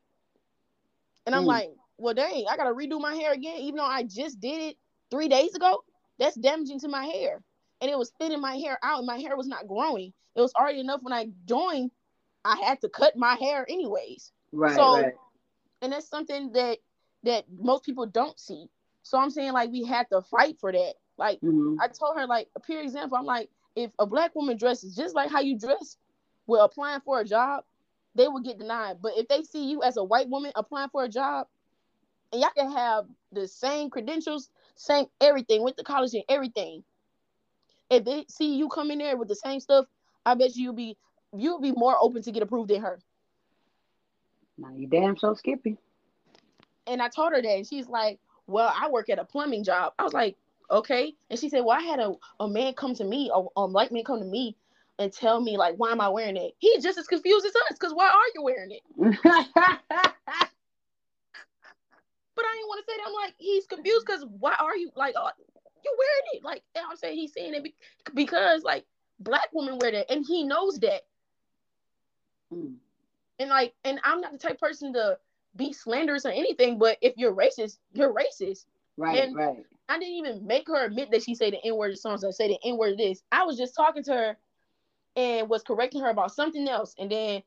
and 1.26 1.36
I'm 1.36 1.44
Mm. 1.44 1.48
like, 1.48 1.72
"Well, 1.98 2.14
dang, 2.14 2.46
I 2.48 2.56
gotta 2.56 2.74
redo 2.74 3.02
my 3.02 3.16
hair 3.16 3.34
again, 3.34 3.58
even 3.60 3.78
though 3.78 3.84
I 3.84 4.04
just 4.04 4.40
did 4.40 4.62
it 4.62 4.78
three 5.12 5.28
days 5.28 5.56
ago. 5.56 5.84
That's 6.20 6.36
damaging 6.36 6.80
to 6.80 6.88
my 6.88 7.06
hair, 7.06 7.44
and 7.80 7.92
it 7.92 7.98
was 7.98 8.12
thinning 8.18 8.42
my 8.42 8.56
hair 8.56 8.80
out, 8.82 8.98
and 9.00 9.08
my 9.08 9.20
hair 9.20 9.38
was 9.38 9.48
not 9.48 9.68
growing. 9.68 10.14
It 10.36 10.42
was 10.42 10.54
already 10.56 10.80
enough 10.80 11.02
when 11.04 11.14
I 11.14 11.30
joined. 11.46 11.92
I 12.44 12.56
had 12.58 12.82
to 12.82 12.90
cut 12.90 13.16
my 13.16 13.36
hair 13.36 13.66
anyways." 13.70 14.32
Right, 14.52 14.76
So- 14.76 15.02
right. 15.02 15.14
and 15.82 15.94
that's 15.94 16.08
something 16.08 16.52
that 16.54 16.80
that 17.24 17.46
most 17.52 17.84
people 17.84 18.06
don't 18.06 18.40
see. 18.40 18.70
So 19.04 19.18
I'm 19.18 19.30
saying 19.30 19.52
like 19.54 19.72
we 19.72 19.84
had 19.84 20.10
to 20.12 20.22
fight 20.22 20.60
for 20.60 20.72
that. 20.72 20.96
Like 21.18 21.42
Mhm. 21.42 21.78
I 21.82 21.88
told 21.88 22.16
her 22.18 22.26
like 22.26 22.50
a 22.56 22.60
pure 22.60 22.82
example. 22.82 23.18
I'm 23.18 23.26
like, 23.26 23.50
if 23.76 23.92
a 24.00 24.06
black 24.06 24.34
woman 24.36 24.58
dresses 24.58 24.96
just 24.96 25.16
like 25.16 25.30
how 25.30 25.40
you 25.40 25.58
dress, 25.58 25.98
with 26.48 26.62
applying 26.62 27.02
for 27.02 27.20
a 27.20 27.26
job, 27.26 27.66
they 28.16 28.28
will 28.28 28.40
get 28.40 28.58
denied. 28.58 29.02
But 29.02 29.18
if 29.18 29.28
they 29.28 29.44
see 29.44 29.66
you 29.66 29.84
as 29.84 29.98
a 29.98 30.04
white 30.04 30.30
woman 30.30 30.52
applying 30.56 30.90
for 30.90 31.04
a 31.04 31.10
job, 31.10 31.48
and 32.32 32.42
y'all 32.42 32.52
can 32.56 32.72
have 32.72 33.08
the 33.32 33.48
same 33.48 33.90
credentials, 33.90 34.50
same 34.78 35.06
everything, 35.22 35.64
went 35.64 35.78
to 35.78 35.84
college 35.84 36.14
and 36.14 36.24
everything. 36.30 36.84
If 37.90 38.06
they 38.06 38.26
see 38.30 38.56
you 38.56 38.70
come 38.70 38.92
in 38.92 39.00
there 39.00 39.18
with 39.18 39.28
the 39.28 39.36
same 39.36 39.60
stuff, 39.60 39.86
I 40.26 40.36
bet 40.36 40.56
you 40.56 40.66
you'll 40.66 40.74
be 40.74 40.98
you'll 41.36 41.62
be 41.62 41.72
more 41.72 41.98
open 42.00 42.22
to 42.24 42.32
get 42.32 42.44
approved 42.44 42.70
than 42.70 42.82
her. 42.82 43.00
Now 44.58 44.74
you 44.76 44.88
damn 44.88 45.18
so 45.18 45.34
skippy. 45.34 45.78
And 46.86 47.02
I 47.02 47.10
told 47.10 47.34
her 47.34 47.42
that, 47.42 47.48
and 47.48 47.68
she's 47.68 47.88
like, 47.88 48.20
"Well, 48.48 48.74
I 48.74 48.90
work 48.90 49.10
at 49.10 49.20
a 49.20 49.26
plumbing 49.26 49.64
job." 49.64 49.94
I 50.00 50.04
was 50.04 50.14
like, 50.14 50.36
"Okay." 50.72 51.14
And 51.30 51.40
she 51.40 51.50
said, 51.50 51.62
"Well, 51.62 51.78
I 51.78 51.82
had 51.84 52.00
a, 52.00 52.14
a 52.40 52.48
man 52.48 52.74
come 52.74 52.94
to 52.96 53.04
me, 53.04 53.30
a, 53.34 53.42
a 53.60 53.68
white 53.68 53.92
man 53.92 54.04
come 54.04 54.20
to 54.20 54.26
me, 54.26 54.56
and 55.00 55.12
tell 55.12 55.40
me 55.42 55.58
like, 55.58 55.76
why 55.78 55.92
am 55.92 56.02
I 56.02 56.10
wearing 56.10 56.38
it? 56.38 56.54
He's 56.60 56.84
just 56.84 56.98
as 56.98 57.08
confused 57.08 57.46
as 57.46 57.54
us, 57.70 57.78
cause 57.78 57.94
why 57.94 58.08
are 58.08 58.32
you 58.36 58.42
wearing 58.44 58.72
it?" 58.72 60.12
But 62.38 62.46
I 62.46 62.56
didn't 62.56 62.68
want 62.68 62.86
to 62.86 62.92
say 62.92 62.98
that. 62.98 63.08
I'm 63.08 63.14
like, 63.14 63.34
he's 63.40 63.66
confused 63.66 64.06
because 64.06 64.24
why 64.40 64.56
are 64.60 64.78
you 64.78 64.92
like, 64.96 65.16
uh, 65.18 65.32
you're 65.84 65.94
wearing 65.98 66.34
it? 66.34 66.44
Like, 66.44 66.64
and 66.76 66.86
I'm 66.90 66.96
saying 66.96 67.18
he's 67.18 67.34
saying 67.34 67.56
it 67.56 67.74
because 68.14 68.64
like 68.64 68.86
black 69.20 69.50
women 69.54 69.80
wear 69.80 69.92
that, 69.92 70.12
and 70.12 70.24
he 70.26 70.44
knows 70.44 70.78
that. 70.80 71.02
Mm. 72.54 72.76
And 73.40 73.50
like, 73.50 73.74
and 73.84 74.00
I'm 74.04 74.22
not 74.22 74.34
the 74.34 74.38
type 74.38 74.54
of 74.54 74.60
person 74.60 74.94
to 74.94 75.18
be 75.56 75.74
slanderous 75.74 76.26
or 76.26 76.30
anything, 76.30 76.78
but 76.78 76.98
if 77.02 77.16
you're 77.18 77.34
racist, 77.34 77.80
you're 77.94 78.14
racist. 78.14 78.66
Right, 78.98 79.24
And- 79.24 79.36
right. 79.36 79.66
I 79.90 79.98
didn't 79.98 80.16
even 80.16 80.46
make 80.46 80.68
her 80.68 80.86
admit 80.86 81.12
that 81.12 81.24
she 81.24 81.34
said 81.34 81.54
the 81.54 81.66
N 81.66 81.78
word 81.78 81.98
songs 81.98 82.22
or 82.24 82.34
say 82.34 82.50
the 82.50 82.60
N 82.66 82.78
word 82.78 82.98
this. 82.98 83.24
I 83.32 83.46
was 83.46 83.58
just 83.58 83.74
talking 83.74 84.04
to 84.04 84.14
her 84.14 84.38
and 85.16 85.50
was 85.50 85.64
correcting 85.64 86.02
her 86.02 86.10
about 86.10 86.34
something 86.34 86.68
else. 86.68 86.94
And 87.00 87.10
then 87.10 87.42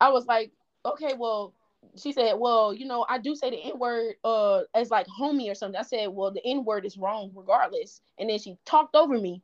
I 0.00 0.08
was 0.08 0.26
like, 0.26 0.50
okay, 0.84 1.14
well, 1.16 1.54
she 1.96 2.12
said, 2.12 2.34
well, 2.34 2.74
you 2.74 2.86
know, 2.86 3.06
I 3.08 3.18
do 3.18 3.34
say 3.34 3.50
the 3.50 3.56
N 3.64 3.78
word 3.78 4.16
uh 4.24 4.62
as 4.74 4.90
like 4.90 5.06
homie 5.06 5.50
or 5.50 5.54
something. 5.54 5.78
I 5.78 5.82
said, 5.82 6.08
well, 6.08 6.30
the 6.30 6.44
N 6.46 6.64
word 6.64 6.84
is 6.84 6.96
wrong 6.98 7.30
regardless. 7.34 8.00
And 8.18 8.28
then 8.28 8.38
she 8.38 8.58
talked 8.64 8.94
over 8.94 9.18
me 9.18 9.42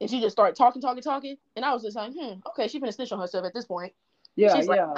and 0.00 0.10
she 0.10 0.20
just 0.20 0.32
started 0.34 0.56
talking, 0.56 0.82
talking, 0.82 1.02
talking. 1.02 1.36
And 1.56 1.64
I 1.64 1.72
was 1.72 1.82
just 1.82 1.96
like, 1.96 2.12
hmm, 2.12 2.34
okay, 2.48 2.68
she 2.68 2.80
finna 2.80 2.92
snitch 2.92 3.12
on 3.12 3.20
herself 3.20 3.46
at 3.46 3.54
this 3.54 3.64
point. 3.64 3.92
Yeah, 4.36 4.54
She's 4.54 4.68
like- 4.68 4.78
yeah. 4.78 4.94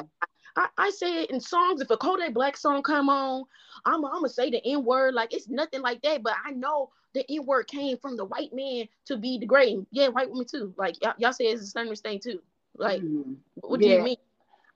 I, 0.57 0.69
I 0.79 0.91
say 0.91 1.23
it 1.25 1.31
in 1.31 1.41
songs. 1.41 1.81
If 1.81 1.91
a 1.91 1.97
Kodak 1.97 2.33
Black 2.33 2.57
song 2.57 2.81
come 2.83 3.09
on, 3.09 3.45
I'm, 3.85 4.05
I'm 4.05 4.13
gonna 4.13 4.29
say 4.29 4.51
the 4.51 4.65
N 4.65 4.85
word. 4.85 5.13
Like 5.15 5.35
it's 5.35 5.49
nothing 5.49 5.83
like 5.83 6.01
that. 6.03 6.23
But 6.23 6.35
I 6.47 6.53
know 6.53 6.91
the 7.13 7.25
N 7.29 7.45
word 7.45 7.67
came 7.67 7.97
from 7.99 8.17
the 8.17 8.25
white 8.25 8.53
man 8.55 8.87
to 9.07 9.17
be 9.17 9.37
degrading. 9.37 9.87
Yeah, 9.91 10.09
white 10.09 10.31
women 10.31 10.47
too. 10.47 10.73
Like 10.77 11.03
y'all, 11.03 11.15
y'all 11.19 11.33
say 11.33 11.47
it's 11.47 11.63
a 11.63 11.67
slanderous 11.67 12.01
thing 12.03 12.21
too. 12.21 12.41
Like 12.77 13.03
Mhm. 13.03 13.35
what 13.63 13.81
do 13.81 13.87
Yeah. 13.89 13.97
you 13.99 14.03
mean? 14.05 14.17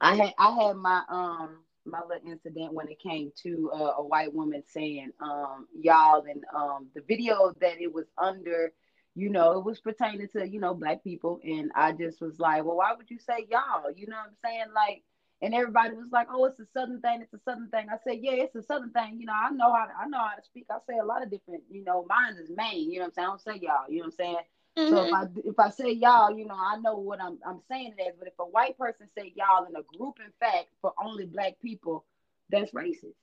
I 0.01 0.17
had 0.17 0.35
I 0.37 0.51
had 0.51 0.77
my 0.77 1.03
um 1.09 1.59
my 1.91 2.01
little 2.09 2.31
incident 2.31 2.73
when 2.73 2.89
it 2.89 2.99
came 3.01 3.33
to 3.43 3.71
uh, 3.75 3.95
a 3.99 4.05
white 4.05 4.33
woman 4.35 4.63
saying 4.67 5.11
um 5.21 5.67
y'all 5.79 6.25
and 6.29 6.45
um 6.55 6.89
the 6.95 7.03
video 7.09 7.53
that 7.61 7.81
it 7.81 7.93
was 7.93 8.07
under 8.19 8.73
you 9.15 9.31
know 9.31 9.59
it 9.59 9.65
was 9.65 9.81
pertaining 9.81 10.29
to 10.29 10.49
you 10.49 10.61
know 10.61 10.75
black 10.75 11.03
people. 11.05 11.41
And 11.45 11.71
I 11.75 11.93
just 11.93 12.21
was 12.21 12.39
like 12.39 12.65
well 12.65 12.77
why 12.77 12.93
would 12.97 13.11
you 13.11 13.19
say 13.19 13.47
y'all? 13.51 13.91
You 13.95 14.07
know 14.07 14.17
what 14.17 14.29
I'm 14.29 14.37
saying? 14.45 14.67
Like 14.75 15.03
and 15.41 15.55
everybody 15.55 15.95
was 15.95 16.11
like 16.13 16.29
oh 16.33 16.45
it's 16.47 16.61
a 16.61 16.67
southern 16.67 17.01
thing 17.01 17.23
it's 17.23 17.35
a 17.35 17.41
southern 17.45 17.69
thing. 17.71 17.87
I 17.91 17.97
said 18.05 18.19
yeah 18.21 18.33
it's 18.33 18.57
a 18.57 18.63
southern 18.63 18.91
thing. 18.91 19.19
You 19.21 19.27
know 19.27 19.35
I 19.35 19.51
know 19.51 19.73
how 19.73 19.87
to, 19.87 19.93
I 20.01 20.09
know 20.09 20.19
how 20.19 20.37
to 20.37 20.45
speak. 20.45 20.67
I 20.71 20.79
say 20.89 20.99
a 20.99 21.05
lot 21.05 21.23
of 21.23 21.31
different 21.31 21.63
you 21.71 21.85
know 21.85 22.07
mine 22.09 22.37
is 22.43 22.51
Maine 22.57 22.91
you 22.91 22.99
know 22.99 23.07
what 23.07 23.09
I'm 23.09 23.13
saying? 23.15 23.27
I 23.27 23.31
don't 23.31 23.41
say 23.41 23.67
y'all 23.67 23.91
you 23.91 23.99
know 23.99 24.05
what 24.05 24.07
I'm 24.07 24.13
saying 24.13 24.37
so 24.85 25.03
if 25.03 25.13
Mhm. 25.13 25.13
I 25.13 25.25
if 25.45 25.59
I 25.59 25.71
say 25.71 25.91
y'all, 25.93 26.37
you 26.37 26.47
know, 26.47 26.57
I 26.59 26.79
know 26.79 26.97
what 26.97 27.21
I'm 27.21 27.39
I'm 27.47 27.61
saying 27.69 27.95
it 27.99 28.03
as. 28.09 28.15
But 28.19 28.29
if 28.29 28.35
a 28.39 28.45
white 28.47 28.79
person 28.79 29.09
say 29.17 29.33
y'all 29.37 29.67
in 29.67 29.77
a 29.77 29.83
group 29.97 30.19
in 30.25 30.33
fact 30.41 30.69
for 30.81 30.93
only 31.03 31.27
black 31.27 31.61
people, 31.61 32.05
that's 32.51 32.73
racist. 32.73 33.15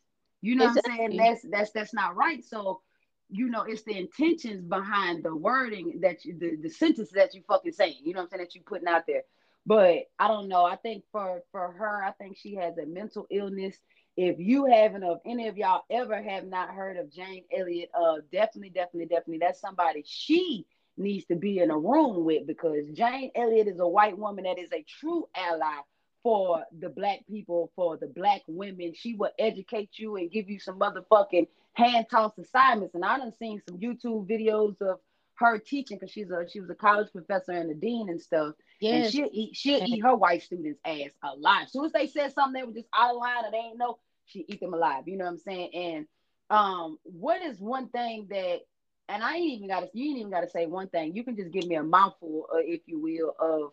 You 0.42 0.56
know 0.56 0.66
what 0.66 0.72
I'm 0.72 0.98
saying? 0.98 1.16
That's 1.18 1.42
that's 1.50 1.72
that's 1.72 1.94
not 1.94 2.16
right. 2.16 2.44
So, 2.44 2.82
you 3.30 3.50
know, 3.50 3.64
it's 3.64 3.84
the 3.84 3.98
intentions 3.98 4.64
behind 4.64 5.24
the 5.24 5.36
wording 5.36 6.00
that 6.02 6.26
you 6.26 6.38
the, 6.38 6.58
the 6.62 6.70
sentence 6.70 7.12
that 7.12 7.34
you 7.34 7.42
fucking 7.48 7.74
saying, 7.74 7.96
you 8.04 8.14
know 8.14 8.20
what 8.20 8.26
I'm 8.26 8.30
saying, 8.32 8.44
that 8.44 8.56
you 8.56 8.62
putting 8.66 8.88
out 8.88 9.08
there. 9.08 9.24
But 9.66 10.04
I 10.20 10.28
don't 10.28 10.48
know. 10.48 10.66
I 10.66 10.76
think 10.76 11.04
for 11.12 11.44
for 11.52 11.72
her, 11.72 12.04
I 12.04 12.12
think 12.12 12.38
she 12.38 12.56
has 12.56 12.78
a 12.78 12.86
mental 12.86 13.28
illness. 13.32 13.76
If 14.18 14.40
you 14.40 14.66
haven't, 14.66 15.04
of 15.04 15.20
any 15.26 15.48
of 15.48 15.58
y'all 15.58 15.84
ever 15.90 16.22
have 16.22 16.46
not 16.46 16.70
heard 16.70 16.98
of 16.98 17.12
Jane 17.12 17.44
Elliott, 17.56 17.90
uh, 17.94 18.18
definitely, 18.32 18.70
definitely, 18.70 19.08
definitely, 19.08 19.40
that's 19.40 19.60
somebody 19.60 20.04
she 20.06 20.66
needs 20.98 21.26
to 21.26 21.36
be 21.36 21.60
in 21.60 21.72
a 21.72 21.78
room 21.78 22.26
with 22.26 22.48
because 22.48 22.86
Jane 22.94 23.32
Elliott 23.36 23.68
is 23.68 23.80
a 23.80 23.88
white 23.88 24.18
woman 24.18 24.46
that 24.46 24.60
is 24.60 24.72
a 24.72 24.84
true 25.00 25.28
ally 25.36 25.82
for 26.24 26.64
the 26.80 26.90
black 26.90 27.20
people, 27.30 27.72
for 27.76 27.98
the 27.98 28.08
black 28.08 28.42
women. 28.48 28.94
She 28.96 29.14
will 29.14 29.32
educate 29.38 29.92
you 30.00 30.16
and 30.16 30.32
give 30.32 30.50
you 30.50 30.60
some 30.60 30.80
motherfucking 30.80 31.48
hand 31.74 32.08
toss 32.10 32.38
assignments. 32.38 32.96
And 32.96 33.06
I 33.06 33.18
done 33.18 33.34
seen 33.38 33.62
some 33.68 33.78
YouTube 33.78 34.28
videos 34.28 34.82
of 34.82 35.00
her 35.36 35.60
teaching 35.60 35.98
because 35.98 36.12
she's 36.12 36.32
a 36.32 36.48
she 36.50 36.60
was 36.62 36.70
a 36.70 36.76
college 36.76 37.12
professor 37.12 37.52
and 37.52 37.70
a 37.70 37.76
dean 37.76 38.10
and 38.10 38.22
stuff. 38.22 38.56
And 38.82 39.14
she'll 39.14 39.30
eat 39.32 39.56
she'll 39.56 39.84
eat 39.84 40.02
her 40.04 40.16
white 40.16 40.44
students' 40.44 40.80
ass 40.86 41.12
alive. 41.24 41.64
As 41.66 41.72
soon 41.72 41.86
as 41.86 41.92
they 41.92 42.08
said 42.08 42.34
something 42.34 42.60
that 42.60 42.66
was 42.66 42.76
just 42.76 42.88
out 42.94 43.12
of 43.12 43.18
line 43.18 43.46
or 43.46 43.52
they 43.52 43.58
ain't 43.58 43.78
know, 43.78 44.00
she 44.26 44.46
eat 44.48 44.60
them 44.60 44.74
alive. 44.74 45.04
You 45.08 45.18
know 45.18 45.26
what 45.26 45.32
I'm 45.32 45.38
saying? 45.40 45.74
And 45.74 46.08
um, 46.50 46.98
what 47.04 47.42
is 47.42 47.60
one 47.60 47.90
thing 47.90 48.28
that 48.30 48.62
and 49.08 49.24
I 49.24 49.36
ain't 49.36 49.54
even 49.54 49.68
gotta 49.68 49.90
you 49.94 50.10
ain't 50.10 50.20
even 50.20 50.32
gotta 50.32 50.50
say 50.50 50.66
one 50.66 50.88
thing. 50.88 51.16
You 51.16 51.24
can 51.24 51.36
just 51.36 51.52
give 51.52 51.66
me 51.66 51.76
a 51.76 51.84
mouthful, 51.84 52.48
uh, 52.54 52.60
if 52.60 52.82
you 52.86 53.00
will, 53.00 53.36
of 53.40 53.72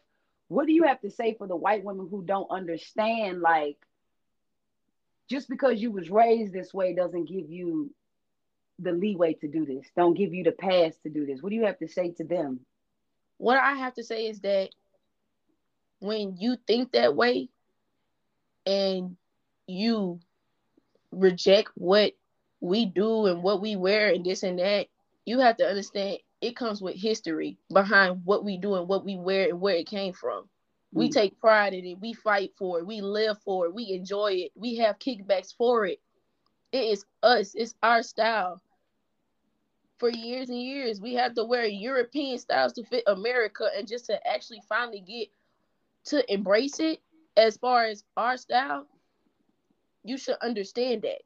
what 0.48 0.66
do 0.66 0.72
you 0.72 0.84
have 0.84 1.00
to 1.00 1.10
say 1.10 1.34
for 1.34 1.46
the 1.46 1.56
white 1.56 1.84
women 1.84 2.08
who 2.10 2.22
don't 2.22 2.50
understand 2.50 3.40
like 3.40 3.78
just 5.28 5.48
because 5.48 5.80
you 5.80 5.90
was 5.90 6.10
raised 6.10 6.52
this 6.52 6.74
way 6.74 6.94
doesn't 6.94 7.24
give 7.28 7.50
you 7.50 7.90
the 8.78 8.92
leeway 8.92 9.34
to 9.34 9.48
do 9.48 9.64
this, 9.64 9.86
don't 9.96 10.14
give 10.14 10.34
you 10.34 10.44
the 10.44 10.52
pass 10.52 10.94
to 11.04 11.08
do 11.08 11.24
this. 11.24 11.40
What 11.40 11.50
do 11.50 11.56
you 11.56 11.66
have 11.66 11.78
to 11.78 11.88
say 11.88 12.10
to 12.12 12.24
them? 12.24 12.60
What 13.38 13.58
I 13.58 13.74
have 13.74 13.94
to 13.94 14.04
say 14.04 14.26
is 14.26 14.40
that 14.40 14.70
when 16.00 16.36
you 16.36 16.56
think 16.66 16.92
that 16.92 17.14
way 17.14 17.48
and 18.66 19.16
you 19.66 20.20
reject 21.10 21.70
what 21.74 22.12
we 22.60 22.86
do 22.86 23.26
and 23.26 23.42
what 23.42 23.60
we 23.60 23.76
wear 23.76 24.08
and 24.12 24.24
this 24.24 24.42
and 24.42 24.58
that, 24.58 24.88
you 25.24 25.38
have 25.40 25.56
to 25.58 25.66
understand 25.68 26.18
it 26.40 26.56
comes 26.56 26.82
with 26.82 26.96
history 26.96 27.58
behind 27.72 28.22
what 28.24 28.44
we 28.44 28.58
do 28.58 28.74
and 28.74 28.88
what 28.88 29.04
we 29.04 29.16
wear 29.16 29.48
and 29.48 29.60
where 29.60 29.76
it 29.76 29.86
came 29.86 30.12
from. 30.12 30.48
We 30.92 31.08
Mm. 31.08 31.12
take 31.12 31.40
pride 31.40 31.72
in 31.74 31.86
it. 31.86 32.00
We 32.00 32.12
fight 32.12 32.52
for 32.56 32.78
it. 32.78 32.86
We 32.86 33.00
live 33.00 33.40
for 33.42 33.66
it. 33.66 33.74
We 33.74 33.90
enjoy 33.92 34.32
it. 34.32 34.52
We 34.56 34.76
have 34.76 34.98
kickbacks 34.98 35.54
for 35.54 35.86
it. 35.86 36.00
It 36.72 36.84
is 36.84 37.06
us. 37.22 37.54
It's 37.54 37.74
our 37.82 38.02
style. 38.02 38.60
For 39.98 40.10
years 40.10 40.50
and 40.50 40.60
years, 40.60 41.00
we 41.00 41.14
have 41.14 41.34
to 41.34 41.44
wear 41.44 41.64
European 41.64 42.38
styles 42.38 42.72
to 42.74 42.84
fit 42.84 43.04
America, 43.06 43.70
and 43.76 43.86
just 43.86 44.06
to 44.06 44.26
actually 44.26 44.60
finally 44.68 45.00
get 45.00 45.28
to 46.06 46.32
embrace 46.32 46.80
it 46.80 47.00
as 47.36 47.56
far 47.56 47.84
as 47.84 48.04
our 48.16 48.36
style, 48.36 48.88
you 50.02 50.18
should 50.18 50.36
understand 50.42 51.02
that. 51.02 51.22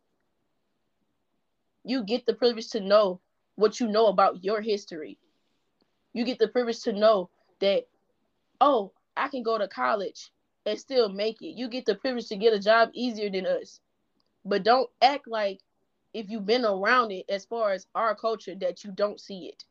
You 1.85 2.05
get 2.05 2.27
the 2.27 2.35
privilege 2.35 2.69
to 2.71 2.81
know 2.81 3.21
what 3.57 3.81
you 3.81 3.89
know 3.89 4.07
about 4.07 4.45
your 4.45 4.61
history. 4.61 5.19
You 6.13 6.25
get 6.25 6.39
the 6.39 6.49
privilege 6.49 6.81
to 6.83 6.93
know 6.93 7.29
that, 7.61 7.87
oh, 8.61 8.93
I 9.17 9.29
can 9.29 9.43
go 9.43 9.59
to 9.59 9.69
college 9.69 10.31
and 10.65 10.79
still 10.79 11.09
make 11.09 11.43
it. 11.43 11.57
You 11.57 11.69
get 11.69 11.85
the 11.85 11.95
privilege 11.95 12.29
to 12.29 12.37
get 12.37 12.55
a 12.55 12.59
job 12.59 12.91
easier 12.93 13.29
than 13.29 13.47
us. 13.47 13.81
But 14.45 14.63
don't 14.63 14.89
act 15.03 15.27
like 15.27 15.61
if 16.15 16.31
you've 16.31 16.47
been 16.47 16.65
around 16.65 17.13
it 17.13 17.27
as 17.29 17.45
far 17.45 17.73
as 17.73 17.87
our 17.95 18.15
culture 18.15 18.55
that 18.61 18.85
you 18.85 18.93
don't 18.93 19.21
see 19.21 19.47
it. 19.47 19.65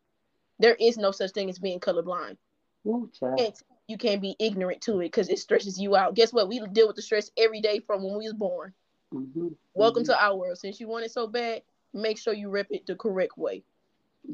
There 0.60 0.76
is 0.76 0.98
no 0.98 1.12
such 1.12 1.32
thing 1.32 1.50
as 1.50 1.60
being 1.60 1.80
colorblind. 1.80 2.38
Ooh. 2.86 3.10
And, 3.22 3.54
you 3.88 3.98
can't 3.98 4.22
be 4.22 4.36
ignorant 4.40 4.82
to 4.82 5.00
it 5.00 5.06
because 5.06 5.30
it 5.30 5.40
stresses 5.40 5.80
you 5.80 5.96
out. 5.96 6.16
Guess 6.16 6.34
what? 6.34 6.48
We 6.48 6.60
deal 6.72 6.88
with 6.88 6.96
the 6.96 7.02
stress 7.02 7.30
every 7.38 7.62
day 7.62 7.80
from 7.80 8.04
when 8.04 8.18
we 8.18 8.24
was 8.24 8.34
born. 8.34 8.74
Mm-hmm. 9.14 9.50
Welcome 9.76 10.04
mm-hmm. 10.04 10.12
to 10.12 10.24
our 10.24 10.36
world. 10.36 10.58
Since 10.58 10.80
you 10.80 10.88
want 10.88 11.06
it 11.06 11.12
so 11.12 11.28
bad, 11.28 11.62
make 11.94 12.18
sure 12.18 12.34
you 12.34 12.50
rep 12.50 12.68
it 12.72 12.88
the 12.88 12.96
correct 12.96 13.38
way. 13.38 13.64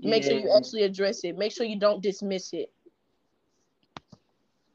Make 0.02 0.24
sure 0.24 0.34
you 0.34 0.54
actually 0.56 0.84
address 0.84 1.24
it. 1.24 1.38
Make 1.38 1.52
sure 1.52 1.66
you 1.66 1.80
don't 1.80 2.02
dismiss 2.02 2.54
it. 2.54 2.72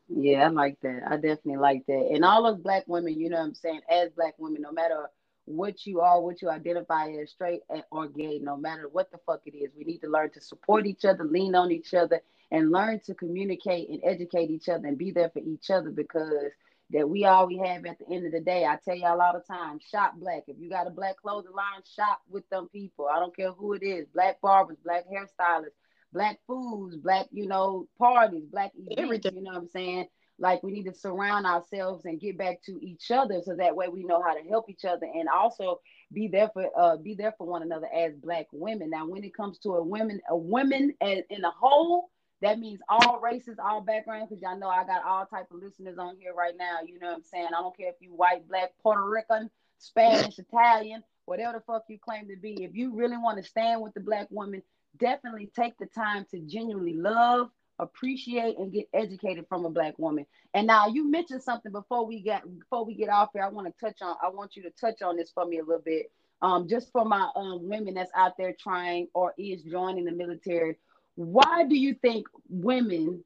Yeah, 0.08 0.46
I 0.46 0.48
like 0.48 0.78
that. 0.82 1.02
I 1.08 1.16
definitely 1.16 1.56
like 1.56 1.84
that. 1.86 2.10
And 2.12 2.24
all 2.24 2.46
us 2.46 2.58
black 2.58 2.84
women, 2.86 3.18
you 3.18 3.28
know 3.28 3.38
what 3.38 3.46
I'm 3.46 3.54
saying, 3.54 3.80
as 3.90 4.10
black 4.10 4.34
women, 4.38 4.62
no 4.62 4.72
matter 4.72 5.10
what 5.46 5.86
you 5.86 6.00
are, 6.00 6.20
what 6.20 6.42
you 6.42 6.50
identify 6.50 7.08
as 7.10 7.30
straight 7.30 7.62
or 7.90 8.08
gay, 8.08 8.38
no 8.38 8.56
matter 8.56 8.88
what 8.88 9.10
the 9.10 9.18
fuck 9.26 9.40
it 9.46 9.56
is, 9.56 9.70
we 9.76 9.84
need 9.84 9.98
to 9.98 10.08
learn 10.08 10.30
to 10.30 10.40
support 10.40 10.86
each 10.86 11.04
other, 11.04 11.24
lean 11.24 11.54
on 11.54 11.70
each 11.72 11.94
other, 11.94 12.20
and 12.50 12.70
learn 12.70 13.00
to 13.00 13.14
communicate 13.14 13.88
and 13.88 14.00
educate 14.04 14.50
each 14.50 14.68
other 14.68 14.86
and 14.86 14.98
be 14.98 15.10
there 15.10 15.30
for 15.30 15.40
each 15.40 15.70
other 15.70 15.90
because 15.90 16.52
that 16.90 17.08
we 17.08 17.24
all 17.24 17.46
we 17.46 17.58
have 17.58 17.84
at 17.86 17.98
the 17.98 18.14
end 18.14 18.26
of 18.26 18.32
the 18.32 18.40
day. 18.40 18.64
I 18.64 18.78
tell 18.84 18.94
y'all 18.94 19.20
all 19.20 19.32
the 19.32 19.40
time, 19.52 19.80
shop 19.90 20.14
black. 20.18 20.44
If 20.46 20.56
you 20.58 20.70
got 20.70 20.86
a 20.86 20.90
black 20.90 21.16
clothing 21.16 21.52
line, 21.52 21.82
shop 21.96 22.20
with 22.28 22.48
them 22.48 22.68
people. 22.72 23.08
I 23.12 23.18
don't 23.18 23.34
care 23.34 23.52
who 23.52 23.72
it 23.72 23.82
is, 23.82 24.06
black 24.14 24.40
barbers, 24.40 24.78
black 24.84 25.04
hairstylists, 25.10 25.74
black 26.12 26.38
foods, 26.46 26.96
black, 26.96 27.26
you 27.32 27.46
know, 27.46 27.88
parties, 27.98 28.44
black 28.50 28.72
events, 28.76 28.94
Everything. 29.02 29.36
you 29.36 29.42
know 29.42 29.52
what 29.52 29.62
I'm 29.62 29.68
saying? 29.68 30.06
Like 30.38 30.62
we 30.62 30.70
need 30.70 30.84
to 30.84 30.94
surround 30.94 31.46
ourselves 31.46 32.04
and 32.04 32.20
get 32.20 32.36
back 32.36 32.62
to 32.64 32.78
each 32.82 33.10
other 33.10 33.40
so 33.42 33.56
that 33.56 33.74
way 33.74 33.88
we 33.88 34.04
know 34.04 34.22
how 34.22 34.34
to 34.34 34.46
help 34.48 34.68
each 34.68 34.84
other 34.84 35.06
and 35.06 35.28
also 35.28 35.80
be 36.12 36.28
there 36.28 36.50
for 36.52 36.66
uh 36.78 36.96
be 36.98 37.14
there 37.14 37.34
for 37.38 37.46
one 37.46 37.62
another 37.62 37.88
as 37.92 38.12
black 38.16 38.46
women. 38.52 38.90
Now 38.90 39.08
when 39.08 39.24
it 39.24 39.34
comes 39.34 39.58
to 39.60 39.76
a 39.76 39.82
women 39.82 40.20
a 40.28 40.36
women 40.36 40.92
as 41.00 41.20
in 41.30 41.42
a 41.42 41.50
whole, 41.50 42.10
that 42.42 42.58
means 42.58 42.80
all 42.88 43.20
races, 43.20 43.56
all 43.58 43.80
backgrounds, 43.80 44.28
because 44.28 44.42
y'all 44.42 44.58
know 44.58 44.68
I 44.68 44.84
got 44.84 45.04
all 45.04 45.24
type 45.26 45.46
of 45.50 45.62
listeners 45.62 45.96
on 45.98 46.16
here 46.18 46.34
right 46.34 46.54
now. 46.56 46.78
You 46.84 46.98
know 46.98 47.08
what 47.08 47.16
I'm 47.16 47.22
saying? 47.22 47.48
I 47.48 47.62
don't 47.62 47.76
care 47.76 47.88
if 47.88 47.96
you 48.00 48.10
white, 48.10 48.46
black, 48.46 48.72
Puerto 48.82 49.04
Rican, 49.04 49.50
Spanish, 49.78 50.38
Italian, 50.38 51.02
whatever 51.24 51.58
the 51.58 51.64
fuck 51.64 51.84
you 51.88 51.98
claim 51.98 52.28
to 52.28 52.36
be. 52.36 52.62
If 52.62 52.74
you 52.74 52.94
really 52.94 53.16
want 53.16 53.38
to 53.38 53.48
stand 53.48 53.80
with 53.80 53.94
the 53.94 54.00
black 54.00 54.26
woman, 54.30 54.62
definitely 54.98 55.50
take 55.56 55.78
the 55.78 55.86
time 55.86 56.26
to 56.30 56.40
genuinely 56.40 56.94
love, 56.94 57.48
appreciate, 57.78 58.58
and 58.58 58.72
get 58.72 58.88
educated 58.92 59.46
from 59.48 59.64
a 59.64 59.70
black 59.70 59.98
woman. 59.98 60.26
And 60.52 60.66
now 60.66 60.88
you 60.88 61.10
mentioned 61.10 61.42
something 61.42 61.72
before 61.72 62.06
we 62.06 62.20
get 62.20 62.42
before 62.58 62.84
we 62.84 62.94
get 62.94 63.08
off 63.08 63.30
here. 63.32 63.44
I 63.44 63.48
want 63.48 63.66
to 63.66 63.84
touch 63.84 64.02
on. 64.02 64.16
I 64.22 64.28
want 64.28 64.56
you 64.56 64.62
to 64.64 64.70
touch 64.70 65.00
on 65.00 65.16
this 65.16 65.30
for 65.30 65.46
me 65.46 65.58
a 65.58 65.64
little 65.64 65.82
bit. 65.82 66.10
Um, 66.42 66.68
just 66.68 66.92
for 66.92 67.06
my 67.06 67.30
um, 67.34 67.66
women 67.66 67.94
that's 67.94 68.10
out 68.14 68.36
there 68.36 68.54
trying 68.58 69.08
or 69.14 69.32
is 69.38 69.62
joining 69.62 70.04
the 70.04 70.12
military 70.12 70.76
why 71.16 71.64
do 71.64 71.76
you 71.76 71.94
think 71.94 72.26
women 72.48 73.24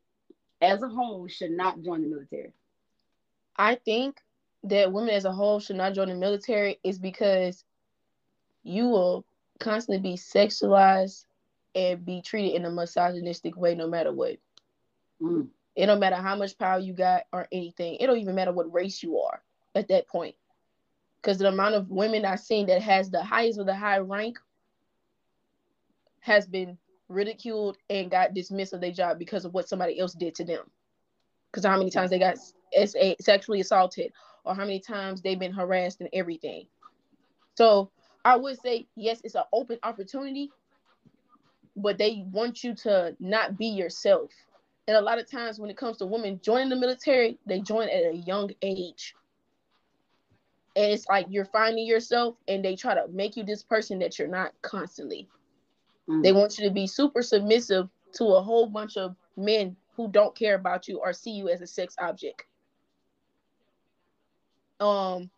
as 0.63 0.83
a 0.83 0.89
whole 0.89 1.29
should 1.29 1.51
not 1.51 1.83
join 1.83 2.03
the 2.03 2.09
military? 2.09 2.53
I 3.57 3.75
think 3.75 4.21
that 4.65 4.93
women 4.93 5.11
as 5.11 5.25
a 5.25 5.33
whole 5.33 5.61
should 5.61 5.77
not 5.77 5.95
join 5.95 6.09
the 6.09 6.15
military 6.15 6.79
is 6.83 6.99
because 6.99 7.65
you 8.63 8.89
will 8.89 9.25
constantly 9.59 10.11
be 10.11 10.17
sexualized 10.17 11.25
and 11.75 12.05
be 12.05 12.23
treated 12.23 12.55
in 12.55 12.65
a 12.65 12.71
misogynistic 12.71 13.57
way 13.57 13.75
no 13.75 13.89
matter 13.89 14.13
what. 14.13 14.37
Mm. 15.21 15.49
It 15.77 15.87
don't 15.87 16.01
matter 16.01 16.17
how 16.17 16.37
much 16.37 16.59
power 16.59 16.79
you 16.79 16.93
got 16.93 17.25
or 17.33 17.49
anything. 17.53 17.97
It 18.01 18.07
don't 18.07 18.19
even 18.19 18.35
matter 18.35 18.53
what 18.53 18.73
race 18.73 19.03
you 19.03 19.19
are 19.19 19.43
at 19.75 19.89
that 19.89 20.09
point. 20.09 20.35
Because 21.21 21.39
the 21.39 21.49
amount 21.49 21.75
of 21.75 21.91
women 21.91 22.25
I've 22.25 22.41
seen 22.41 22.67
that 22.67 22.83
has 22.83 23.11
the 23.11 23.23
highest 23.23 23.59
of 23.59 23.67
the 23.67 23.75
high 23.75 23.99
rank 23.99 24.39
has 26.21 26.47
been 26.47 26.79
ridiculed 27.11 27.77
and 27.91 28.11
got 28.11 28.33
dismissed 28.33 28.73
of 28.73 28.81
their 28.81 28.93
job 28.93 29.19
because 29.19 29.45
of 29.45 29.53
what 29.53 29.69
somebody 29.69 29.99
else 29.99 30.15
did 30.15 30.35
to 30.37 30.45
them. 30.45 30.63
Because 31.51 31.67
how 31.67 31.77
many 31.77 31.91
times 31.91 32.11
they 32.11 32.19
got 32.19 32.39
sexually 33.21 33.61
assaulted 33.61 34.13
or 34.45 34.55
how 34.55 34.65
many 34.65 34.81
times 34.81 35.21
they've 35.21 35.39
been 35.39 35.53
harassed 35.53 36.01
and 36.01 36.09
everything. 36.13 36.67
So 37.57 37.91
I 38.25 38.37
would 38.37 38.59
say, 38.61 38.87
yes, 38.97 39.21
it's 39.25 39.35
an 39.35 39.43
open 39.53 39.79
opportunity, 39.83 40.51
but 41.77 41.99
they 41.99 42.25
want 42.31 42.63
you 42.63 42.75
to 42.77 43.17
not 43.19 43.59
be 43.59 43.67
yourself. 43.67 44.31
And 44.87 44.97
a 44.97 45.01
lot 45.01 45.19
of 45.19 45.31
times 45.31 45.59
when 45.59 45.71
it 45.71 45.77
comes 45.77 45.99
to 45.99 46.07
women 46.07 46.41
joining 46.43 46.69
the 46.69 46.77
military, 46.77 47.39
they 47.47 47.61
join 47.61 47.89
at 47.89 48.13
a 48.13 48.17
young 48.17 48.51
age. 48.63 49.15
And 50.77 50.93
it's 50.93 51.07
like 51.09 51.27
you're 51.29 51.45
finding 51.45 51.87
yourself 51.87 52.37
and 52.47 52.65
they 52.65 52.77
try 52.77 52.95
to 52.95 53.09
make 53.09 53.37
you 53.37 53.43
this 53.45 53.63
person 53.63 53.99
that 53.99 54.19
you're 54.19 54.29
not 54.29 54.53
constantly. 54.63 55.29
Mm. 56.11 56.23
They 56.23 56.33
want 56.33 56.59
you 56.59 56.69
to 56.69 56.75
be 56.75 56.87
super 56.87 57.23
submissive 57.23 57.89
to 58.15 58.25
a 58.25 58.43
whole 58.43 58.67
bunch 58.67 58.97
of 58.97 59.15
men 59.37 59.77
who 59.97 60.09
don't 60.09 60.35
care 60.35 60.57
about 60.57 60.89
you 60.89 60.99
or 60.99 61.13
see 61.13 61.31
you 61.31 61.49
as 61.49 61.61
a 61.61 61.67
sex 61.67 61.95
object. 61.99 62.45
Um, 64.81 65.31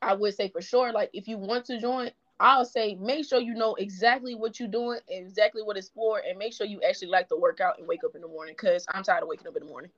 I 0.00 0.14
would 0.14 0.34
say 0.34 0.48
for 0.48 0.60
sure, 0.60 0.92
like 0.92 1.10
if 1.12 1.26
you 1.26 1.38
want 1.38 1.64
to 1.66 1.80
join, 1.80 2.10
I'll 2.38 2.64
say 2.64 2.96
make 2.96 3.26
sure 3.26 3.40
you 3.40 3.54
know 3.54 3.74
exactly 3.76 4.34
what 4.34 4.60
you're 4.60 4.68
doing 4.68 4.98
exactly 5.08 5.62
what 5.62 5.76
it's 5.76 5.88
for, 5.88 6.20
and 6.26 6.38
make 6.38 6.52
sure 6.52 6.66
you 6.66 6.80
actually 6.82 7.08
like 7.08 7.28
to 7.28 7.36
work 7.36 7.60
out 7.60 7.78
and 7.78 7.88
wake 7.88 8.04
up 8.04 8.14
in 8.14 8.20
the 8.20 8.28
morning. 8.28 8.54
Cause 8.54 8.84
I'm 8.92 9.02
tired 9.02 9.22
of 9.22 9.28
waking 9.28 9.48
up 9.48 9.56
in 9.56 9.64
the 9.64 9.68
morning. 9.68 9.90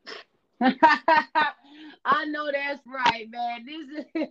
I 0.61 2.25
know 2.27 2.51
that's 2.53 2.81
right, 2.87 3.29
man. 3.31 3.67
This 3.67 4.05
is, 4.15 4.29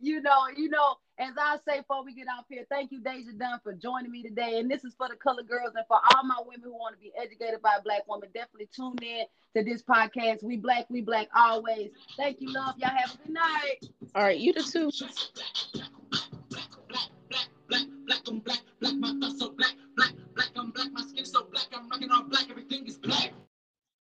you 0.00 0.22
know, 0.22 0.46
you 0.56 0.68
know, 0.70 0.96
as 1.18 1.32
I 1.38 1.58
say 1.68 1.80
before 1.80 2.04
we 2.04 2.14
get 2.14 2.26
off 2.28 2.44
here, 2.48 2.64
thank 2.70 2.92
you, 2.92 3.00
Dajah 3.00 3.38
Dunn, 3.38 3.60
for 3.62 3.74
joining 3.74 4.10
me 4.10 4.22
today. 4.22 4.58
And 4.58 4.70
this 4.70 4.84
is 4.84 4.94
for 4.94 5.08
the 5.08 5.16
color 5.16 5.42
girls 5.42 5.72
and 5.74 5.84
for 5.88 5.98
all 6.14 6.24
my 6.24 6.36
women 6.46 6.62
who 6.64 6.72
want 6.72 6.94
to 6.94 7.00
be 7.00 7.12
educated 7.20 7.60
by 7.62 7.76
a 7.78 7.82
black 7.82 8.06
woman. 8.08 8.28
Definitely 8.34 8.68
tune 8.74 8.96
in 9.02 9.26
to 9.56 9.64
this 9.64 9.82
podcast. 9.82 10.42
We 10.42 10.56
black, 10.56 10.86
we 10.88 11.02
black 11.02 11.28
always. 11.34 11.90
Thank 12.16 12.40
you, 12.40 12.52
love. 12.52 12.74
Y'all 12.78 12.90
have 12.90 13.14
a 13.14 13.18
good 13.18 13.34
night. 13.34 13.76
All 14.14 14.22
right, 14.22 14.38
you 14.38 14.52
the 14.52 14.62
two. 14.62 14.90
Black, 17.68 17.86
black, 18.08 18.22
black, 18.24 18.24
black, 18.24 18.62
black, 18.80 18.96
black, 19.04 19.24
black, 19.26 19.44
black, 19.44 20.14
black, 22.64 23.02
black. 23.02 23.35